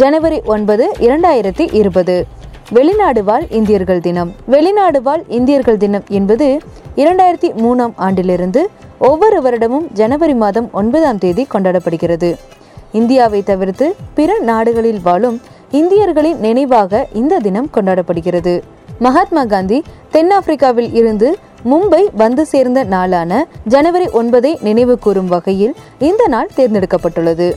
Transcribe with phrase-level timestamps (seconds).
[0.00, 2.26] ஜனவரி ஒன்பது இரண்டாயிரத்தி இருபது.
[2.70, 4.30] வெளிநாடு வாழ் இந்தியர்கள் தினம்.
[4.46, 6.60] வெளிநாடு வாழ் இந்தியர்கள் தினம் என்பது
[6.96, 8.60] இரண்டாயிரத்தி மூணாம் ஆண்டிலிருந்து
[8.98, 12.30] ஒவ்வொரு வருடமும் ஜனவரி மாதம் ஒன்பதாம் தேதி கொண்டாடப்படுகிறது.
[12.92, 18.62] இந்தியாவை தவிர்த்து பிற நாடுகளில் வாழும் இந்தியர்களின் நினைவாக இந்த தினம் கொண்டாடப்படுகிறது.
[18.98, 21.36] மகாத்மா காந்தி தென்னாப்பிரிக்காவில் இருந்து
[21.70, 27.48] மும்பை வந்து சேர்ந்த நாளான ஜனவரி ஒன்பதை நினைவு கூறும் வகையில் இந்த நாள் தேர்ந்தெடுக்கப்பட்டுள்ளது.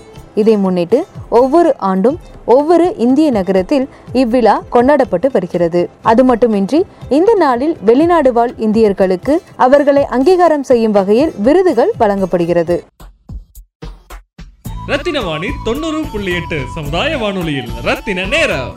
[0.41, 0.99] இதை முன்னிட்டு
[1.39, 2.17] ஒவ்வொரு ஆண்டும்
[2.55, 3.85] ஒவ்வொரு இந்திய நகரத்தில்
[4.21, 5.81] இவ்விழா கொண்டாடப்பட்டு வருகிறது.
[6.11, 6.80] அது மட்டுமின்றி
[7.17, 9.35] இந்த நாளில் வெளிநாடு வாழ் இந்தியர்களுக்கு
[9.67, 12.77] அவர்களை அங்கீகாரம் செய்யும் வகையில் விருதுகள் வழங்கப்படுகிறது.
[14.91, 18.73] ரத்தின வாணி தொண்ணூறு புள்ளி எட்டு சமுதாய வானொலியில் ரத்தின நேரம்.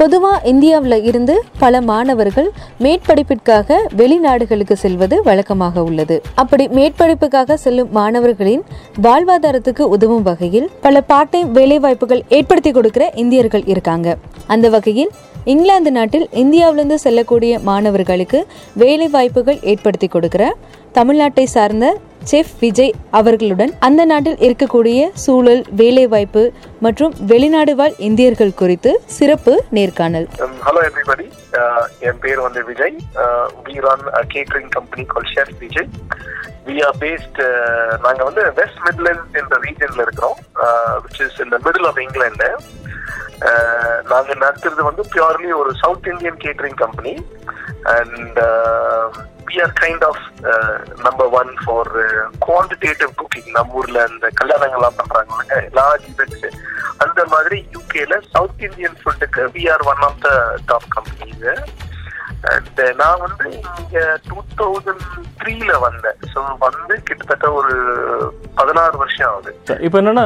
[0.00, 2.48] பொதுவாக இந்தியாவில் இருந்து பல மாணவர்கள்
[2.84, 6.16] மேற்படிப்பிற்காக வெளிநாடுகளுக்கு செல்வது வழக்கமாக உள்ளது.
[6.42, 8.62] அப்படி மேற்படிப்புக்காக செல்லும் மாணவர்களின்
[9.06, 14.16] வாழ்வாதாரத்துக்கு உதவும் வகையில் பல பார்ட் டைம் வேலைவாய்ப்புகள் ஏற்படுத்தி கொடுக்கிற இந்தியர்கள் இருக்காங்க.
[14.54, 15.10] அந்த வகையில்
[15.52, 18.40] இங்கிலாந்து நாட்டில் இந்தியாவிலிருந்து செல்லக்கூடிய மாணவர்களுக்கு
[18.82, 20.44] வேலைவாய்ப்புகள் ஏற்படுத்தி கொடுக்கிற
[20.98, 21.86] தமிழ்நாட்டை சார்ந்த
[22.28, 26.42] செஃப் விஜய் அவர்களுடன் அந்த நாட்டில் இருக்கக்கூடிய சூழல் வேலைவாய்ப்பு
[26.84, 30.26] மற்றும் வெளிநாடு வாழ் இந்தியர்கள் குறித்து சிறப்பு நேர்காணல்.
[30.66, 31.26] ஹலோ எவ்ரிபடி
[32.08, 32.96] என் பேர் வந்து Vijay.
[33.68, 34.04] We run
[34.34, 35.88] catering company call chef Vijay
[36.66, 37.40] we are based
[38.04, 40.38] நாங்கள் வந்து வெஸ்ட் மிட்லண்ட் என்ற ரீஜன்ல இருக்கிறோம்.
[41.06, 42.50] விச் இஸ் இந்த மிடில் ஆஃப் இங்கிலாந்து
[44.12, 47.14] நாங்கள் நடத்துறது வந்து பியூர்லி ஒரு South Indian catering company
[47.96, 48.40] and
[49.50, 50.22] we are kind of
[51.06, 51.90] number one for
[52.46, 56.48] quantitative cooking நம்ம ஊர்ல இந்த கல்யாணங்கள்லாம் பண்றாங்க லார்ஜ் இவெண்ட்ஸ்
[57.04, 60.30] அந்த மாதிரி யூகேல சவுத் இந்தியன் ஃபுட்டுக்கு we are one of the
[60.66, 61.46] top companies
[62.48, 63.46] and uh, நான் வந்து
[63.80, 65.02] இங்க டூ தௌசண்ட்
[65.40, 66.16] த்ரீல வந்தேன்.
[66.32, 67.74] ஸோ வந்து கிட்டத்தட்ட ஒரு
[68.58, 69.50] பதினாறு வருஷம் ஆகுது.
[69.86, 70.24] இப்போ என்னன்னா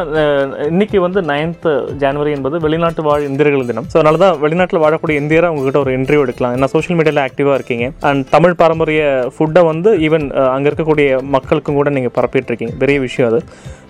[0.73, 1.69] இன்னைக்கு வந்து நைன்த்
[2.03, 3.89] ஜனவரி என்பது வெளிநாட்டு வாழ் இந்தியர்கள் தினம்.
[3.93, 6.57] ஸோ அதனால தான் வெளிநாட்டில் வாழக்கூடிய இந்தியரை உங்ககிட்ட ஒரு இன்டர்வியூ எடுக்கலாம்.
[6.59, 7.89] ஏன்னா சோஷியல் மீடியாவில் ஆக்டிவாக இருக்கீங்க.
[8.11, 9.03] அண்ட் தமிழ் பாரம்பரிய
[9.37, 10.27] ஃபுட்டை வந்து ஈவன்
[10.57, 12.77] அங்கே இருக்கக்கூடிய மக்களுக்கும் கூட நீங்கள் பரப்பிட்டு இருக்கீங்க.
[12.85, 13.41] பெரிய விஷயம் அது.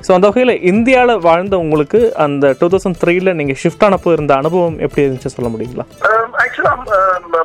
[0.07, 4.77] ஸோ அந்த வகையில் இந்தியாவில் வாழ்ந்த உங்களுக்கு அந்த டூ தௌசண்ட் த்ரீல நீங்கள் ஷிஃப்ட் ஆனப்போ இருந்த அனுபவம்
[4.87, 5.85] எப்படி இருந்துச்சு சொல்ல முடியுங்களா?
[6.43, 6.73] ஆக்சுவலா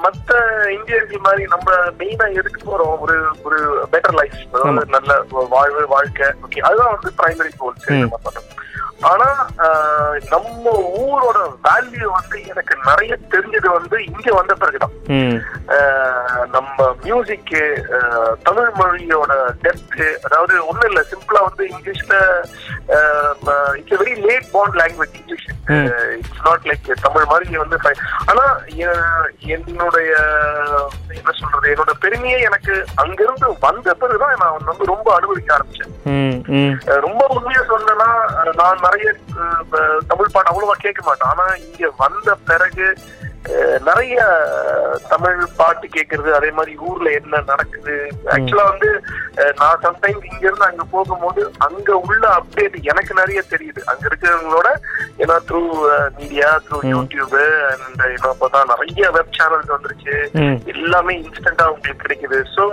[0.05, 0.31] மத்த
[0.77, 2.95] இந்தியர்கள் மாதிரி நம்ம மெயினா எதுக்கு போறோம்.
[3.05, 3.15] ஒரு
[3.47, 3.59] ஒரு
[3.93, 4.37] பெட்டர் லைஃப்
[4.95, 5.11] நல்ல
[5.55, 6.29] வாழ்வு வாழ்க்கை.
[6.45, 8.47] ஓகே அதுதான் வந்து பிரைமரி கோல்ஸ் நம்ம பண்ணோம்
[9.01, 9.47] ஆனா
[10.29, 14.93] நம்ம ஊரோட வேல்யூ வந்து எனக்கு நிறைய தெரிஞ்சது வந்து இங்க வந்த பிறகுதான்.
[16.51, 17.83] நம்ம மியூசிக்
[18.43, 22.15] தமிழ் மொழியோட டெப்த் அதாவது ஒண்ணும் இல்ல சிம்பிளா வந்து இங்கிலீஷ்ல
[23.75, 25.47] it's very late bond language English
[26.15, 27.77] it's not like Tamil மாதிரி வந்து
[28.25, 28.59] ஆனா
[29.39, 30.15] என்னுடைய
[31.07, 35.93] என்ன சொல்றது என்னோட பெருமையை எனக்கு அங்கிருந்து வந்த பிறகுதான் நான் வந்து ரொம்ப அனுபவிக்க ஆரம்பிச்சேன்.
[36.99, 39.09] ரொம்ப உண்மையா அஹ் நான் நிறைய
[40.07, 42.85] தமிழ் பாட்டு அவ்வளவா கேட்க மாட்டேன் ஆனா இங்க வந்த பிறகு
[43.87, 44.15] நிறைய
[45.09, 47.95] தமிழ் பாட்டு கேட்கறது அதே மாதிரி ஊர்ல என்ன நடக்குது.
[48.25, 48.89] ஆக்சுவலா வந்து
[49.59, 53.81] நான் சம்டைம்ஸ் இங்க இருந்து அங்க போகும்போது அங்க உள்ள அப்டேட் எனக்கு நிறைய தெரியுது.
[53.85, 54.69] அங்க இருக்கிறவங்களோட
[55.17, 55.61] ஏன்னா through
[56.19, 57.35] media through YouTube
[57.71, 60.15] and இன்னும் இப்பதான் நிறைய வெப் சேனல்ஸ் வந்துருச்சு.
[60.43, 60.57] ம்.
[60.75, 62.39] எல்லாமே இன்ஸ்டன்டா உங்களுக்கு கிடைக்குது.
[62.55, 62.65] So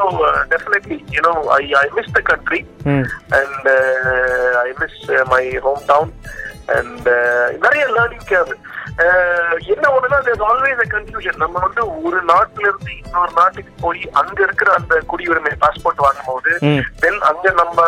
[0.54, 3.06] definitely you know I I miss the country ம்.
[3.32, 6.08] And uh, I miss uh, my hometown.
[6.66, 7.08] And
[7.58, 8.54] நிறைய லேர்னிங் கேர்வ்
[9.66, 14.42] என்ன ஒண்ணுன்னா there's always a கன்ஃபியூஷன் நம்ம வந்து ஒரு நாட்டுல இருந்து இன்னொரு நாட்டுக்கு போய் அங்க
[14.42, 16.82] இருக்கிற அந்த குடியுரிமை பாஸ்போர்ட் வாங்கும்போது ம்.
[17.00, 17.84] தென் அங்க நம்ம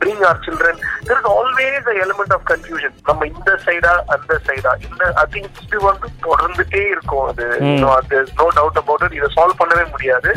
[0.00, 0.74] bring our children.
[1.04, 2.92] There is always a element of confusion.
[3.04, 7.56] நம்ம இந்த சைடா அந்த சைடா இந்த ஐ திங்க் இது வந்து தொடர்ந்துட்டே இருக்கும் அது.
[7.60, 7.78] ம்.
[7.78, 8.00] நோ
[8.40, 10.30] டவுட் அபவுட் இட் இதை சால்வ் பண்ணவே முடியாது.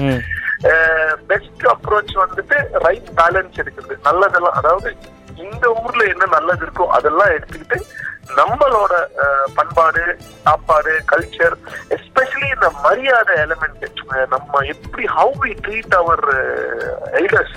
[1.27, 3.95] பெஸ்ட் அப்ரோச் வந்துட்டு ரைட் பேலன்ஸ் எடுக்கிறது.
[4.05, 4.89] நல்லதெல்லாம் அதாவது
[5.45, 7.79] இந்த ஊர்ல என்ன நல்லது இருக்கோ அதெல்லாம் எடுத்துக்கிட்டு
[8.37, 8.93] நம்மளோட
[9.55, 10.01] பண்பாடு
[10.43, 11.55] சாப்பாடு கல்ச்சர்
[11.89, 16.23] எஸ்பெஷலி இந்த மரியாதை எலிமெண்ட் நம்ம எப்படி how we treat our
[17.19, 17.55] elders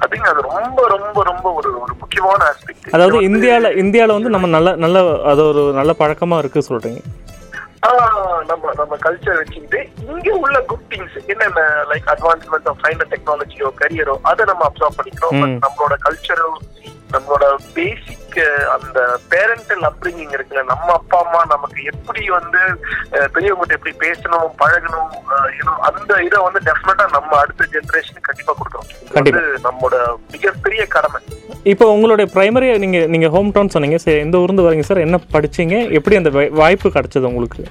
[0.00, 4.76] அப்படிங்க அது ரொம்ப ரொம்ப ரொம்ப ஒரு ஒரு முக்கியமான ஆஸ்பெக்ட் அதாவது இந்தியால இந்தியால வந்து நம்ம நல்ல
[4.76, 7.02] நல்ல அது ஒரு நல்ல பழக்கமா இருக்கு சொல்றீங்க.
[8.48, 11.60] நம்ம நம்ம கல்ச்சர் வச்சுக்கிட்டு இங்க உள்ள குட் திங்ஸ் என்னென்ன
[11.90, 15.34] லைக் அட்வான்ஸ்மெண்ட் ஆஃப் சயின்ஸ் கெக்னாலஜியோ கரியரோ அதை நம்ம அப்சர்வ் பண்ணிக்கிறோம்.
[15.64, 16.48] நம்மளோட கல்ச்சரோ
[17.10, 18.20] நம்மளோட பேசிக்
[18.74, 18.98] அந்த
[19.32, 22.60] பேரண்டல் அப்ரிங்கிங் இருக்குல்ல நம்ம அப்பா அம்மா நமக்கு எப்படி வந்து
[23.14, 28.26] அஹ், பெரியவங்ககிட்ட எப்படி பேசணும் பழகணும் அஹ், you know, அந்த இதை வந்து டெஃபினட்டா நம்ம அடுத்த ஜெனரேஷன்
[28.26, 29.14] கண்டிப்பா கொடுக்கணும் இது.
[29.20, 29.32] வந்து
[29.66, 29.98] நம்மளோட
[30.32, 31.20] மிகப்பெரிய கடமை
[31.72, 33.98] இப்போ உங்களுடைய ப்ரைமரியை நீங்கள் நீங்கள் ஹோம் டவுன் சொன்னீங்க.
[34.04, 35.76] சரி எந்த ஊர்ந்து வரீங்க சார் என்ன படிச்சீங்க?
[35.98, 36.30] எப்படி அந்த
[36.60, 37.62] வாய்ப்பு கிடச்சிது உங்களுக்கு?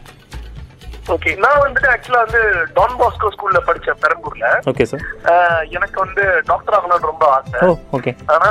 [1.13, 2.41] ஓகே நான் வந்துட்டு ஆக்சுவலா வந்து
[2.75, 4.47] டான் பாஸ்கோ ஸ்கூல்ல படிச்சேன் பெரம்பூர்ல.
[4.71, 5.03] ஓகே சார்
[5.75, 7.59] எனக்கு வந்து டாக்டர் ஆகணும்னு ரொம்ப ஆசை.
[7.97, 8.49] ஓகே ஆனா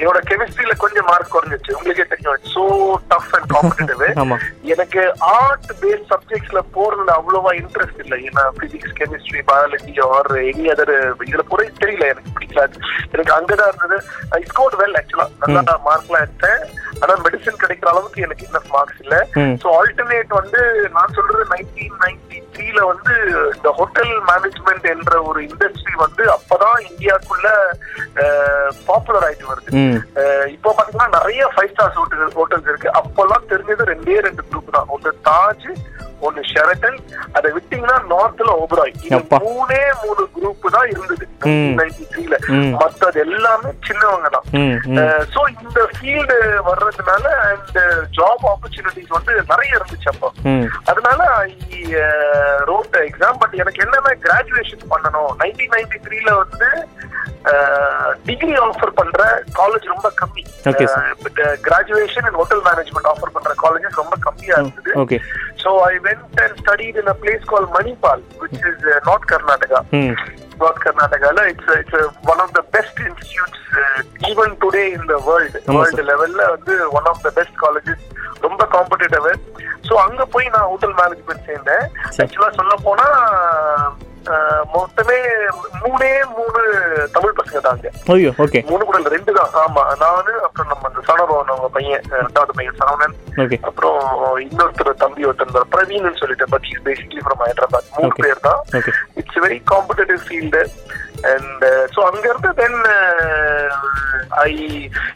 [0.00, 2.62] என்னோட கெமிஸ்ட்ரியில கொஞ்சம் மார்க் குறைஞ்சிச்சு உங்களுக்கே தெரியும் சோ
[3.12, 4.04] டஃப் அண்ட் காம்படிட்டிவ்
[4.74, 5.02] எனக்கு
[5.36, 8.18] ஆர்ட் பேஸ்ட் சப்ஜெக்ட்ஸ்ல போறதுல அவ்வளவா இன்ட்ரெஸ்ட் இல்லை.
[8.28, 10.94] ஏன்னா physics chemistry biology or any other
[11.28, 12.06] இதுல போற தெரியல.
[12.12, 12.76] எனக்கு பிடிக்காது
[13.12, 13.98] எனக்கு அங்கதான் இருந்தது.
[14.38, 16.62] ஐ ஸ்கோர்ட் வெல் ஆக்சுவலா நல்லா மார்க்லாம் எடுத்தேன்.
[17.02, 19.16] ஆனா மெடிசன் கிடைக்கிற அளவுக்கு எனக்கு இன்னும் மார்க்ஸ் இல்ல.
[19.62, 20.60] சோ ஆல்டர்னேட் வந்து
[20.96, 23.14] நான் சொல்றது நைன்டீன் நைன்டி த்ரீல வந்து
[23.54, 27.48] இந்த ஹோட்டல் மேனேஜ்மெண்ட் என்ற ஒரு இண்டஸ்ட்ரி வந்து அப்பதான் இந்தியாக்குள்ள
[28.88, 29.70] பாப்புலர் ஆயிட்டு வருது.
[30.56, 32.90] இப்போ பாத்தீங்கன்னா நிறைய ஃபைவ் ஸ்டார்ஸ் ஹோட்டல் ஹோட்டல்ஸ் இருக்கு.
[33.00, 34.90] அப்பெல்லாம் தெரிஞ்சது ரெண்டே ரெண்டு குரூப் தான்.
[34.96, 35.68] ஒன்னு தாஜ்
[36.26, 36.98] ஒன்னு ஷெரட்டன்
[37.36, 39.10] அதை விட்டீங்கன்னா நார்த்ல ஓபராய் இது.
[39.46, 41.24] மூணே மூணு குரூப் தான் இருந்தது.
[41.80, 42.34] நைன்டி த்ரீல.
[42.80, 44.48] மத்தது எல்லாமே சின்னவங்க தான்
[45.34, 46.38] சோ இந்த ஃபீல்டு
[46.68, 47.78] வர்றதுனால அண்ட்
[48.18, 50.30] ஜாப் ஆப்பர்ச்சுனிட்டிஸ் வந்து நிறைய இருந்துச்சு அப்போ.
[50.92, 51.20] அதனால
[52.70, 55.32] ரோட் எக்ஸாம் பட் எனக்கு என்னன்னா கிராஜுவேஷன் பண்ணணும்?
[55.42, 56.68] நைன்டீன் நைன்டி த்ரீல வந்து
[58.28, 59.20] டிகிரி ஆஃபர் பண்ற
[59.58, 60.42] காலேஜ் ரொம்ப கம்மி.
[61.66, 64.92] Graduation and hotel management offer பண்ற காலேஜஸ் ரொம்ப கம்மியா இருந்தது.
[65.62, 69.80] So I went and studied in a place call Manipal which is north Karnataka
[70.60, 71.98] north கர்நாடகால it's it's
[72.32, 73.66] one of the best institutes
[74.30, 78.04] even today in the world world லெவல்ல வந்து one of the best colleges
[78.42, 79.28] ரொம்ப competitive
[79.88, 81.84] so அங்க போய் நான் hotel management சேர்ந்தேன்.
[82.10, 82.22] சரி.
[82.24, 83.06] ஆக்சுவலா சொல்ல போனா
[84.74, 85.18] மொத்தமே
[85.82, 86.60] மூணே மூணு
[87.12, 88.60] தமிழ் பசங்க ஐயோ ஓகே.
[88.70, 89.52] மூணு கூட ரெண்டு தான்.
[89.62, 93.16] ஆமா நானு அப்புறம் நம்ம அந்த சனரோன் அவங்க பையன் ரெண்டாவது பையன் சரவணன்.
[93.62, 94.00] அப்புறம்
[94.38, 98.12] இன்னொருத்தர் தம்பி ஒருத்தர் பிரவீன் சொல்லிட்டு but is basically from Hyderabad மூணு.
[98.14, 98.60] பேர் தான்.
[99.14, 100.62] It's very competitive field
[101.32, 101.64] and
[101.94, 102.78] so அங்க இருந்து தென்
[104.44, 104.52] ஐ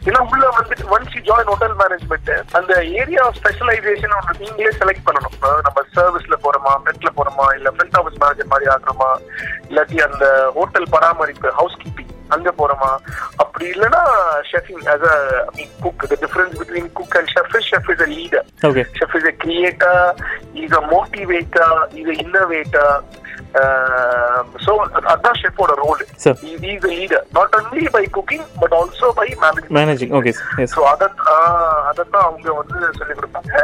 [0.07, 5.37] ஏன்னா உள்ள வந்துட்டு once you join hotel management அந்த ஏரியா ஸ்பெஷலைசேஷன் ஒன்று நீங்களே செலக்ட் பண்ணணும்.
[5.43, 9.11] அதாவது நம்ம சர்வீஸ்ல போறோமா ஃப்ரண்ட்ல போறோமா இல்ல ஃப்ரண்ட் ஆஃபீஸ் மேனேஜர் மாதிரி ஆகுறோமா
[9.69, 10.25] இல்லாட்டி அந்த
[10.59, 12.91] ஹோட்டல் பராமரிப்பு ஹவுஸ் கீப்பிங் அங்க போறோமா
[13.43, 14.03] அப்படி இல்லைன்னா
[14.51, 15.99] chefing as a I mean cook.
[16.11, 18.43] The difference between cook and chef is chef is a leader.
[18.69, 19.97] Okay chef is a creator
[20.55, 21.69] he's a motivator
[23.55, 24.71] um, so
[25.13, 30.15] அதான் ஷெஃபோட role is a leader not only by cooking but also by management managing
[30.19, 30.33] okay
[30.73, 31.07] so அதை
[31.89, 33.61] அதைத்தான் அவங்க வந்து சொல்லி கொடுப்பாங்க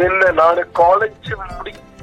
[0.00, 1.30] தென் நான் college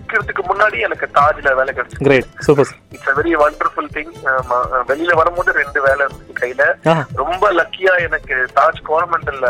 [0.07, 4.13] முடிக்கிறதுக்கு முன்னாடி எனக்கு தாஜ்ல வேலை கிடைச்சு great super it's a very wonderful thing
[4.89, 6.63] வெளியில வரும்போது ரெண்டு வேலை இருந்துச்சு கையில.
[7.21, 9.49] ரொம்ப லக்கியா எனக்கு தாஜ் கவர்மெண்ட்ல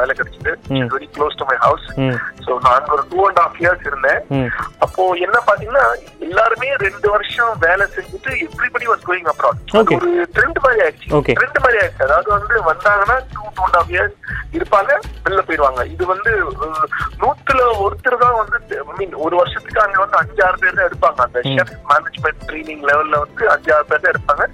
[0.00, 0.52] வேலை கிடைச்சது.
[0.94, 1.58] Very close to my.
[1.66, 1.86] House
[2.46, 4.20] so நான் ஒரு டூ அண்ட் ஹாஃப் இயர்ஸ் இருந்தேன்.
[4.86, 5.86] அப்போ என்ன பாத்தீங்கன்னா
[6.28, 9.62] எல்லாருமே ரெண்டு வருஷம் வேலை செஞ்சுட்டு எவ்ரிபடி வாஸ் கோயிங் அப்ராட்.
[9.98, 11.08] ஒரு ட்ரெண்ட் மாதிரி ஆயிடுச்சு.
[11.38, 12.04] ட்ரெண்ட் மாதிரி ஆயிடுச்சு.
[12.08, 14.16] அதாவது வந்து வந்தாங்கன்னா two two and half years
[14.58, 14.90] இருப்பாங்க
[15.24, 15.80] வெளில போயிடுவாங்க.
[15.94, 16.30] இது வந்து
[17.22, 21.20] நூத்துல ஒருத்தர் தான் வந்து ஐ மீன் ஒரு வருஷத்துக்கு அங்க வந்து அஞ்சாறு பேர் தான் எடுப்பாங்க.
[21.26, 21.40] அந்த.
[21.56, 24.46] ஷெஃப் மேனேஜ்மெண்ட் ட்ரைனிங் லெவல்ல வந்து அஞ்சாறு பேர் தான் எடுப்பாங்க.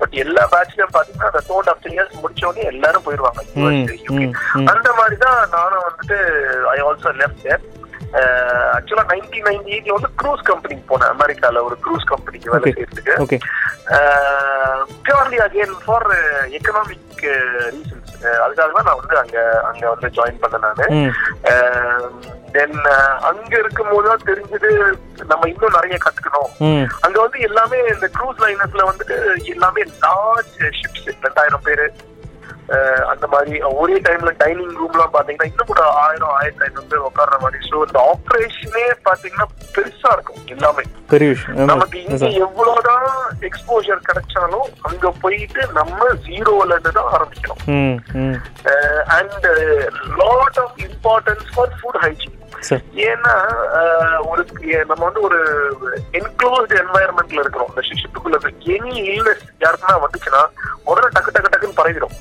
[0.00, 3.06] பட் எல்லா பேட்ச்லயும் பாத்தீங்கன்னா அந்த டூ அண்ட் ஹாஃப் இயர்ஸ் முடிச்ச உடனே எல்லாரும்
[4.16, 4.32] ம்
[4.72, 6.18] அந்த மாதிரி தான் நானும் வந்துட்டு
[6.74, 7.48] ஐ ஆல்சோ லெஃப்ட்
[8.76, 11.12] ஆக்சுவலா நைன்டீன் நைன்டி எயிட்ல வந்து க்ரூஸ் கம்பெனிக்கு போனேன்.
[11.14, 12.72] அமெரிக்கால ஒரு க்ரூஸ் கம்பெனிக்கு வேலை.
[12.76, 13.38] செய்யறதுக்கு.
[15.06, 16.08] Purely again for
[16.58, 17.22] economic
[17.74, 18.12] reasons
[18.44, 19.38] அதுக்காக தான் நான் வந்து அங்க
[19.70, 20.86] அங்க வந்து ஜாயின் பண்ணேன் நானு.
[22.54, 22.78] தென்
[23.30, 24.70] அங்க இருக்கும்போது தான் தெரிஞ்சது
[25.32, 26.52] நம்ம இன்னும் நிறைய கத்துக்கணும்.
[27.06, 29.18] அங்க வந்து எல்லாமே இந்த க்ரூஸ் லைனர்ஸ்ல வந்துட்டு
[29.56, 31.86] எல்லாமே லார்ஜ் ஷிப்ஸ் ரெண்டாயிரம் பேரு.
[33.12, 37.58] அந்த மாதிரி ஒரே டைம்ல டைனிங் ரூம்லாம் பாத்தீங்கன்னா இன்னும் கூட ஆயிரம் ஆயிரத்தி ஐநூறு பேர் உட்கார்ற மாதிரி.
[37.70, 40.84] ஸோ இந்த ஆப்ரேஷனே பாத்தீங்கன்னா பெருசா இருக்கும் எல்லாமே.
[41.12, 41.56] பெரிய விஷயம்.
[41.58, 41.68] ஆமா.
[41.72, 43.08] நமக்கு இங்க எவ்வளவுதான்
[43.48, 47.64] எக்ஸ்போஜர் கிடைச்சாலும் அங்க போயிட்டு நம்ம ஜீரோல இருந்து தான் ஆரம்பிக்கணும்.
[49.18, 49.48] And
[50.22, 52.38] lot of importance for food hygiene
[52.94, 53.34] ஏன்னா
[54.28, 54.46] ஒரு
[54.86, 55.38] நம்ம வந்து ஒரு
[56.12, 57.68] என்க்ளோஸ்ட் என்வாயர்மெண்ட்ல இருக்கிறோம்.
[57.68, 58.38] இந்த ஷிப்புக்குள்ள
[58.74, 60.42] எனி இல்னஸ் யாருக்குன்னா வந்துச்சுன்னா
[60.84, 62.16] உடனே டக்கு டக்கு டக்குன்னு பரவிடும்.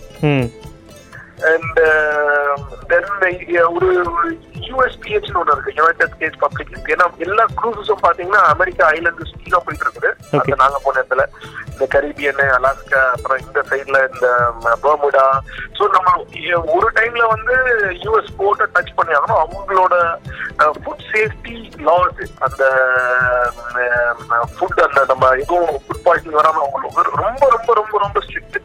[1.52, 1.80] அண்ட்
[2.88, 3.12] தென்
[3.70, 3.90] ஒரு
[4.72, 9.86] யூஎஸ்பிஹெச்னு ஒன்று இருக்கு யுனைடெட் ஸ்டேட்ஸ் பப்ளிக் ஏன்னா எல்லா க்ரூசஸும் பாத்தீங்கன்னா அமெரிக்கா ஐலாண்டு சுற்றி தான் போயிட்டு
[9.86, 10.10] இருக்குது.
[10.36, 11.24] அந்த நாங்க போன இடத்துல
[11.72, 14.28] இந்த கரீபியன் அலாஸ்கா அப்புறம் இந்த சைட்ல இந்த
[14.84, 15.26] பர்முடா
[15.78, 16.10] ஸோ நம்ம
[16.76, 17.56] ஒரு டைம்ல வந்து
[18.04, 19.96] யூஎஸ் போர்ட்டை டச் பண்ணி ஆகணும் அவங்களோட
[20.78, 21.56] ஃபுட் சேஃப்டி
[21.88, 22.64] லாஸ் அந்த
[24.56, 28.60] ஃபுட் அந்த நம்ம எதுவும் ஃபுட் பாய்சன் வராம அவங்க ரொம்ப ரொம்ப ரொம்ப ரொம்ப ஸ்ட்ரிக்ட்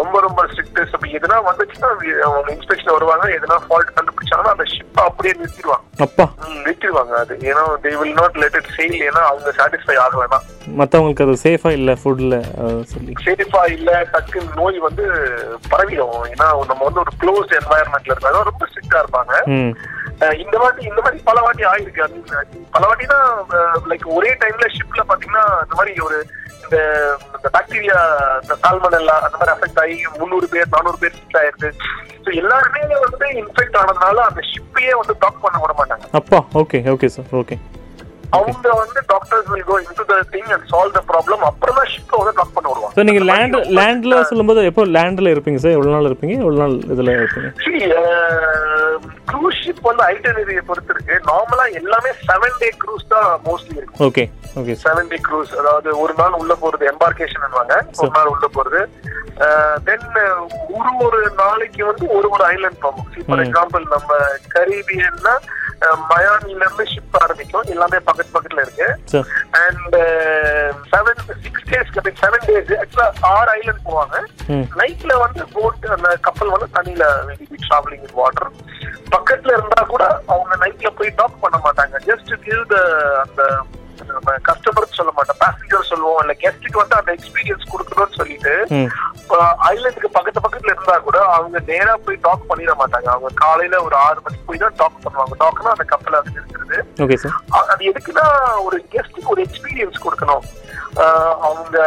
[0.00, 1.88] ரொம்ப ரொம்ப ஸ்ட்ரிக்ட் அப்ப எதுனா வந்துச்சுன்னா
[2.28, 3.26] அவங்க இன்ஸ்பெக்ஷன் வருவாங்க.
[3.38, 5.84] எதுனா ஃபால்ட் கண்டுபிடிச்சாங்கன்னா அந்த ஷிப்பை அப்படியே நிறுத்திடுவாங்க.
[6.06, 6.26] அப்பா.
[6.66, 7.34] நிறுத்திடுவாங்க அது.
[7.50, 10.40] ஏன்னா they will not let it sail ஏன்னா அவங்க சாட்டிஸ்ஃபை ஆகலைன்னா.
[10.80, 12.36] மற்றவங்களுக்கு அது சேஃபாக இல்லை ஃபுட்டில்
[12.92, 13.12] சொல்லி.
[13.26, 15.04] சேஃபா இல்ல டக்கு நோய் வந்து
[15.70, 16.18] பரவிடும்.
[16.32, 19.34] ஏன்னா நம்ம வந்து ஒரு க்ளோஸ் என்வாயர்மெண்ட்ல இருக்காங்க ரொம்ப ஸ்ட்ரிக்டா இருப்பாங்க.
[20.42, 22.18] இந்த வாட்டி இந்த மாதிரி பல வாட்டி ஆயிருக்கு அது
[22.72, 23.26] பல வாட்டி தான்
[23.90, 26.18] லைக் ஒரே டைம்ல ஷிப்ல பாத்தீங்கன்னா இந்த மாதிரி ஒரு
[26.64, 26.78] இந்த
[27.36, 27.98] இந்த பாக்டீரியா
[28.42, 31.70] இந்த சால்மனெல்லா அந்த மாதிரி அஃபெக்ட் ஆகி முந்நூறு பேர் நானூறு பேர் சிக் ஆயிருக்கு
[32.24, 36.04] ஸோ எல்லாருமே வந்து இன்ஃபெக்ட் ஆனதுனால அந்த ஷிப்பையே வந்து டாக் பண்ண விட மாட்டாங்க.
[36.14, 37.56] அப்பா ஓகே ஓகே சார் ஓகே
[38.36, 42.54] அவங்க வந்து doctors will go into the thing and solve the problem அப்புறம் வந்து டாக்
[42.56, 46.34] பண்ண விடுவாங்க சார் நீங்கள் லேண்ட் லேண்டில் சொல்லும்போது எப்போ லேண்டில் இருப்பீங்க சார் எவ்வளோ நாள் இருப்பீங்க?
[46.42, 47.50] எவ்வளோ நாள் இதில் இருப்பீங்க?
[49.30, 51.14] க்ரூஸ் ஷிப் வந்து ஐட்டனரியை பொறுத்து இருக்கு.
[51.30, 54.02] நார்மலா எல்லாமே செவன் டே க்ரூஸ் தான் மோஸ்ட்லி இருக்கும்.
[54.08, 54.24] Okay
[54.60, 57.46] okay sir seven day cruise அதாவது ஒரு நாள் உள்ள போறது எம்பார்கேஷன்
[58.02, 58.82] ஒரு நாள் உள்ள போறது.
[59.88, 60.06] தென்
[60.78, 63.08] ஒரு ஒரு நாளைக்கு வந்து ஒரு ஒரு ஐலண்ட் போகும்.
[63.26, 63.42] ஃபார்.
[63.44, 64.16] எக்ஸாம்பிள் நம்ம
[64.56, 65.34] கரீபியன்னா
[66.10, 67.68] மயானில இருந்து ஷிப் ஆரம்பிக்கும்.
[67.74, 68.88] எல்லாமே பக்கத்து பக்கத்துல இருக்கு.
[69.64, 69.96] And
[70.92, 71.92] seven six days
[72.22, 74.16] seven days ஆக்சுவலா ஆறு ஐலண்ட் போவாங்க.
[74.80, 77.06] நைட்ல வந்து போட் அந்த கப்பல் வந்து தண்ணியில
[77.68, 78.50] டிராவலிங் இன் வாட்டர்
[79.14, 81.96] பக்கத்துல இருந்தா கூட அவங்க நைட்ல போய் டாக் பண்ண மாட்டாங்க.
[82.08, 82.78] ஜஸ்ட் கிவ் த
[83.24, 83.42] அந்த
[84.48, 85.40] கஸ்டமர் சொல்ல மாட்டோம்.
[85.42, 88.54] பேசஞ்சர் சொல்லுவோம் இல்ல கெஸ்ட்டுக்கு வந்து அந்த எக்ஸ்பீரியன்ஸ் கொடுக்கணும்னு சொல்லிட்டு
[89.70, 93.08] ஐலண்டுக்கு பக்கத்து பக்கத்துல இருந்தா கூட அவங்க நேரா போய் டாக் பண்ணிட மாட்டாங்க.
[93.14, 95.36] அவங்க காலையில ஒரு ஆறு மணிக்கு போய் தான் டாக் பண்ணுவாங்க.
[95.42, 96.78] டாக்னா அந்த கப்பல் அது இருக்கிறது
[97.60, 98.26] அது எதுக்குன்னா
[98.66, 100.44] ஒரு கெஸ்ட்டுக்கு ஒரு எக்ஸ்பீரியன்ஸ் கொடுக்கணும்.
[101.40, 101.78] அவங்க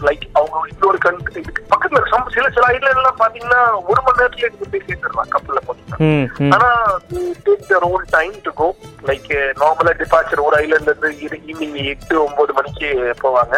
[0.00, 1.40] லைக் அவங்க இன்னொரு கண்ட்ரி
[1.70, 6.52] பக்கத்துல some- சில சில ஐட்ல எல்லாம் பாத்தீங்கன்னா ஒரு மணி நேரத்துல எடுத்து போய் சேர்த்துடலாம் கப்பல்ல போனீங்கன்னா.
[6.54, 6.68] ஆனா
[7.44, 12.52] take their own time to go like நார்மலா டிபார்ச்சர் ஒரு ஐலண்ட்ல இருந்து ஈவினிங் எட்டு ஒன்பது
[12.52, 13.56] மணிக்கு போவாங்க.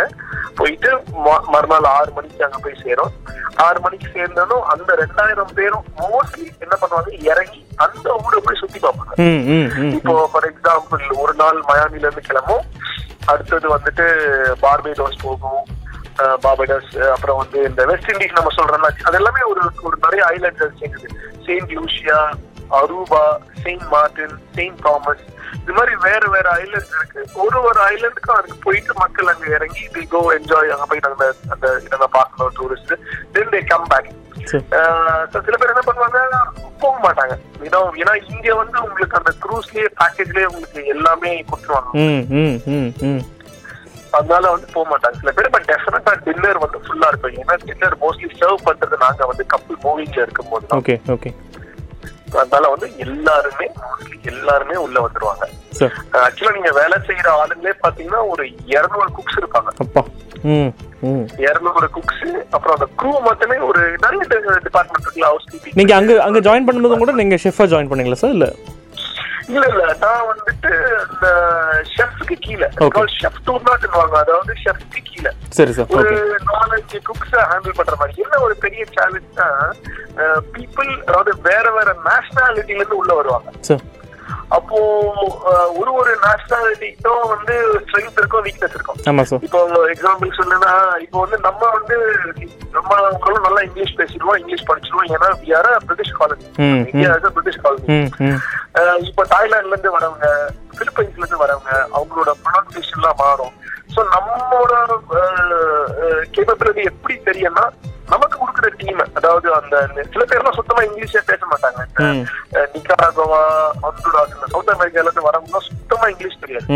[0.54, 1.02] போயிட்டு
[1.48, 3.12] மறுநாள் ஆறு மணிக்கு அங்க போய் சேரும்.
[3.56, 7.10] ஆறு மணிக்கு சேர்ந்தாலும் அந்த ரெண்டாயிரம் பேரும் மோஸ்ட்லி என்ன பண்ணுவாங்க?
[7.30, 9.14] இறங்கி அந்த ஊரை போய் சுத்தி பார்ப்பாங்க.
[9.94, 12.64] இப்போ ஃபார் எக்ஸாம்பிள் ஒரு நாள் மயாமில இருந்து கிளம்பும்.
[13.32, 14.06] அடுத்தது வந்துட்டு
[14.64, 15.62] பார்பேடோஸ் போகும்.
[16.44, 21.08] பாபடஸ் அப்புறம் வந்து இந்த வெஸ்ட் இண்டீஸ் நம்ம சொல்றோம்னா அது எல்லாமே ஒரு ஒரு நிறைய ஐலாண்ட்ஸ் சேர்ந்தது.
[21.46, 22.18] Saint Lucia
[22.78, 23.22] Aruba
[23.64, 25.24] Saint Martin Saint Thomas
[25.60, 27.20] இது மாதிரி வேற வேற ஐலண்ட்ஸ் இருக்கு.
[27.42, 31.66] ஒரு ஒரு ஐலண்டுக்கும் அதுக்கு போயிட்டு மக்கள் அங்க இறங்கி தி கோ என்ஜாய் அங்க போய் அந்த அந்த
[31.86, 32.94] இதெல்லாம் பார்க்கணும் tourist
[33.36, 34.10] then they come back
[34.50, 36.20] சில பேர் என்ன பண்ணுவாங்க
[36.82, 37.34] போக மாட்டாங்க.
[37.66, 41.90] ஏன்னா ஏன்னா இங்க வந்து உங்களுக்கு அந்த க்ரூஸ்லயே பேக்கேஜ்லயே உங்களுக்கு எல்லாமே கொடுத்துருவாங்க.
[44.16, 45.16] அதனால வந்து போக மாட்டாங்க.
[45.22, 47.38] சில பேர் பட் டெஃபினட்டா டின்னர் வந்து ஃபுல்லா இருக்கும்.
[47.42, 50.66] ஏன்னா டின்னர் மோஸ்ட்லி சர்வ் பண்றது நாங்க வந்து கப்பல் மூவிங்ல இருக்கும் போது.
[50.80, 51.32] Okay okay.
[52.40, 53.66] அதனால வந்து எல்லாருமே
[54.30, 55.44] எல்லாருமே உள்ள வந்துருவாங்க.
[56.24, 59.70] ஆக்சுவலா நீங்க வேலை செய்யற ஆளுங்களே பாத்தீங்கன்னா ஒரு இருநூறு குக்ஸ் இருப்பாங்க.
[61.46, 62.24] இருநூறு குக்ஸ்
[62.54, 64.22] அப்புறம் அந்த க்ரூ மட்டுமே ஒரு நிறைய
[64.68, 68.50] டிபார்ட்மெண்ட் இருக்குல்ல ஹவுஸ் நீங்கள் அங்கே அங்கே ஜாயின் பண்ணும்போது கூட நீங்கள் ஷெஃபாக ஜாயின் பண்ணீங்களா சார் இல்லை?
[69.54, 69.82] இல்ல இல்ல.
[70.04, 70.70] நான் வந்துட்டு
[71.10, 71.26] இந்த
[71.96, 72.68] ஷெஃப்க்கு கீழே.
[73.18, 75.32] ஷெஃப் டூர்னாட்னுவாங்க அதாவது ஷெஃப்க்கு கீழே.
[75.58, 76.14] சரி சார் ஒரு
[76.48, 78.22] நாலஞ்சு குக்ஸ் ஹேண்டில் பண்ற மாதிரி.
[78.24, 79.46] என்ன ஒரு பெரிய சேலஞ்ச்னா
[80.56, 83.48] பீப்புள் அதாவது வேற வேற நேஷனாலிட்டில இருந்து உள்ள வருவாங்க.
[84.56, 84.78] அப்போ
[85.80, 87.54] ஒரு ஒரு நேஷனாலிட்டிக்கும் வந்து
[87.84, 88.98] ஸ்ட்ரென்த் இருக்கும் வீக்னஸ் இருக்கும்.
[89.46, 89.60] இப்போ
[89.94, 91.96] எக்ஸாம்பிள் சொன்னா இப்போ வந்து நம்ம வந்து
[92.76, 95.10] நம்ம அவங்களும் நல்லா இங்கிலீஷ் பேசிடுவோம் இங்கிலீஷ் படிச்சிடுவோம்.
[95.16, 95.28] ஏன்னா
[95.58, 96.46] are a British colony
[96.90, 97.98] India British colony
[99.10, 100.26] இப்ப தாய்லாந்துல இருந்து வரவங்க
[100.78, 103.54] பிலிப்பைன்ஸ்ல இருந்து வரவங்க அவங்களோட ப்ரொனன்சியேஷன் எல்லாம் மாறும்.
[103.94, 104.72] சோ நம்மளோட
[106.36, 107.64] கேப்பபிலிட்டி எப்படி தெரியும்னா
[108.12, 109.76] நமக்கு கொடுக்குற டீம் அதாவது அந்த
[110.12, 111.80] சில பேர்லாம் சுத்தமா இங்கிலீஷே பேச மாட்டாங்க.
[112.74, 113.40] நிக்காராகோவா
[113.86, 116.68] ஹொண்டுராஸ் இந்த சவுத் அமெரிக்கால இருந்து வரவங்க சுத்தமா இங்கிலீஷ் தெரியாது.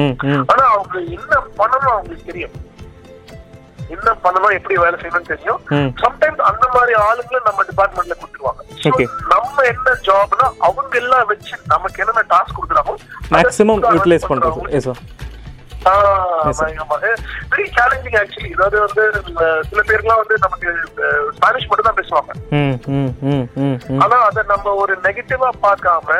[0.52, 2.56] ஆனா அவங்க என்ன பண்ணணும் அவங்களுக்கு தெரியும்.
[3.94, 5.60] என்ன பண்ணணும் எப்படி வேலை செய்யணும்னு தெரியும்.
[6.02, 8.60] சம்டைம்ஸ் அந்த மாதிரி ஆளுங்களை நம்ம டிபார்ட்மெண்ட்ல கொடுத்துருவாங்க.
[9.32, 12.94] நம்ம என்ன ஜாப்னா அவங்க எல்லாம் வச்சு நமக்கு என்னென்ன டாஸ்க் கொடுக்குறாங்க
[13.36, 14.28] maximum utilise
[14.86, 15.02] sir
[17.52, 19.04] very challenging actually அதாவது வந்து
[19.68, 20.68] சில பேர்லாம் வந்து நமக்கு
[21.36, 22.30] ஸ்பானிஷ் மட்டும் தான் பேசுவாங்க.
[24.04, 26.18] ஆனா அதை நம்ம ஒரு நெகட்டிவா பார்க்காம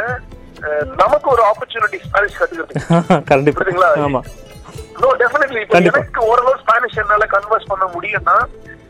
[1.02, 2.87] நமக்கு ஒரு ஆப்பர்ச்சுனிட்டி ஸ்பானிஷ் கத்துக்கிறதுக்கு.
[3.33, 3.93] கண்டிப்பாக புரியுதுங்களா?
[4.07, 4.26] ஆமாம்
[5.02, 6.00] நோ டெஃபினெட்லி இப்போ கண்டிப்பா.
[6.00, 8.37] எனக்கு ஓரளவு ஸ்பானிஷ் என்னால கன்வர்ஸ் பண்ண முடியும்னா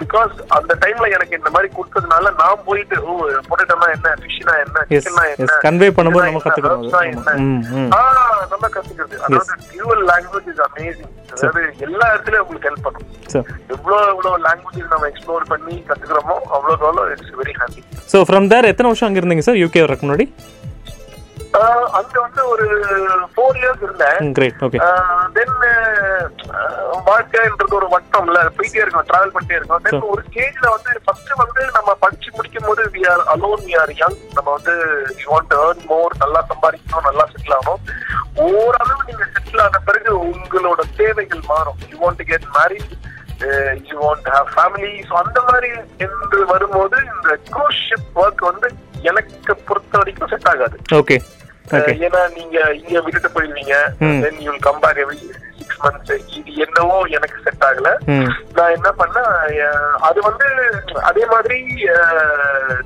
[0.00, 3.14] பிகாஸ் அந்த டைம்ல எனக்கு இந்த மாதிரி கொடுத்ததுனால நான் போயிட்டு ஓ
[3.48, 4.12] பொட்டேட்டோனா என்ன?
[4.20, 4.84] ஃபிஷ்னா என்ன?
[4.90, 5.58] சிக்கன்னா என்ன?
[5.64, 7.10] கன்வே பண்ணும்போது நம்ம என்ன, கற்றுக்கிறோம் herbsனா அது.
[7.12, 7.34] என்ன?
[7.44, 7.90] ம் ம்.
[7.92, 8.00] ஆ,
[8.52, 9.16] நல்லா கத்துக்கிறது.
[9.26, 13.06] அதாவது டியூவல் லாங்குவேஜ் இஸ் அமேசிங் அதாவது எல்லா இடத்துலயும் உங்களுக்கு ஹெல்ப் பண்ணும்.
[13.32, 18.48] சார் எவ்வளவு எவ்வளவு லாங்குவேஜ் நம்ம எக்ஸ்ப்ளோர் பண்ணி கத்துக்கிறோமோ அவ்வளவு அவ்வளோ it's very happy so from
[18.52, 20.26] there எத்தனை வருஷம் அங்கே இருந்தீங்க சார் யூகே வரக்கு முன்னாடி?
[21.98, 22.66] அங்க வந்து ஒரு
[23.32, 24.18] ஃபோர் இயர்ஸ் இருந்தேன்.
[25.36, 25.56] தென்
[27.08, 29.82] வாழ்க்கைன்றது ஒரு வட்டம்ல போயிட்டே இருக்கோம் டிராவல் பண்ணிட்டே இருக்கோம்.
[29.86, 33.92] தென் ஒரு ஸ்டேஜ்ல வந்து ஃபர்ஸ்ட் வந்து நம்ம படிச்சு முடிக்கும் போது we are alone we are
[34.02, 34.74] young நம்ம வந்து
[35.22, 37.82] யூ வாண்ட் ஏர்ன் மோர் நல்லா சம்பாதிக்கணும் நல்லா செட்டில் ஆகணும்.
[38.46, 41.80] ஓரளவு நீங்க செட்டில் ஆன பிறகு உங்களோட தேவைகள் மாறும்.
[41.92, 42.94] You want get married
[43.90, 45.70] you want have family so அந்த மாதிரி
[46.06, 48.70] என்று வரும்போது இந்த க்ரூஸ் ஷிப் ஒர்க் வந்து
[49.10, 50.78] எனக்கு பொறுத்த வரைக்கும் செட் ஆகாது.
[51.00, 51.18] ஓகே
[52.00, 53.76] ஏன்னா நீங்க இங்க விட்டுட்டு போயிருவீங்க.
[54.22, 55.18] Then you come back every
[55.58, 57.90] six months இது என்னவோ எனக்கு செட் ஆகல.
[58.52, 60.46] நான் என்ன பண்ணேன் அஹ் அது வந்து
[61.02, 61.58] அதே மாதிரி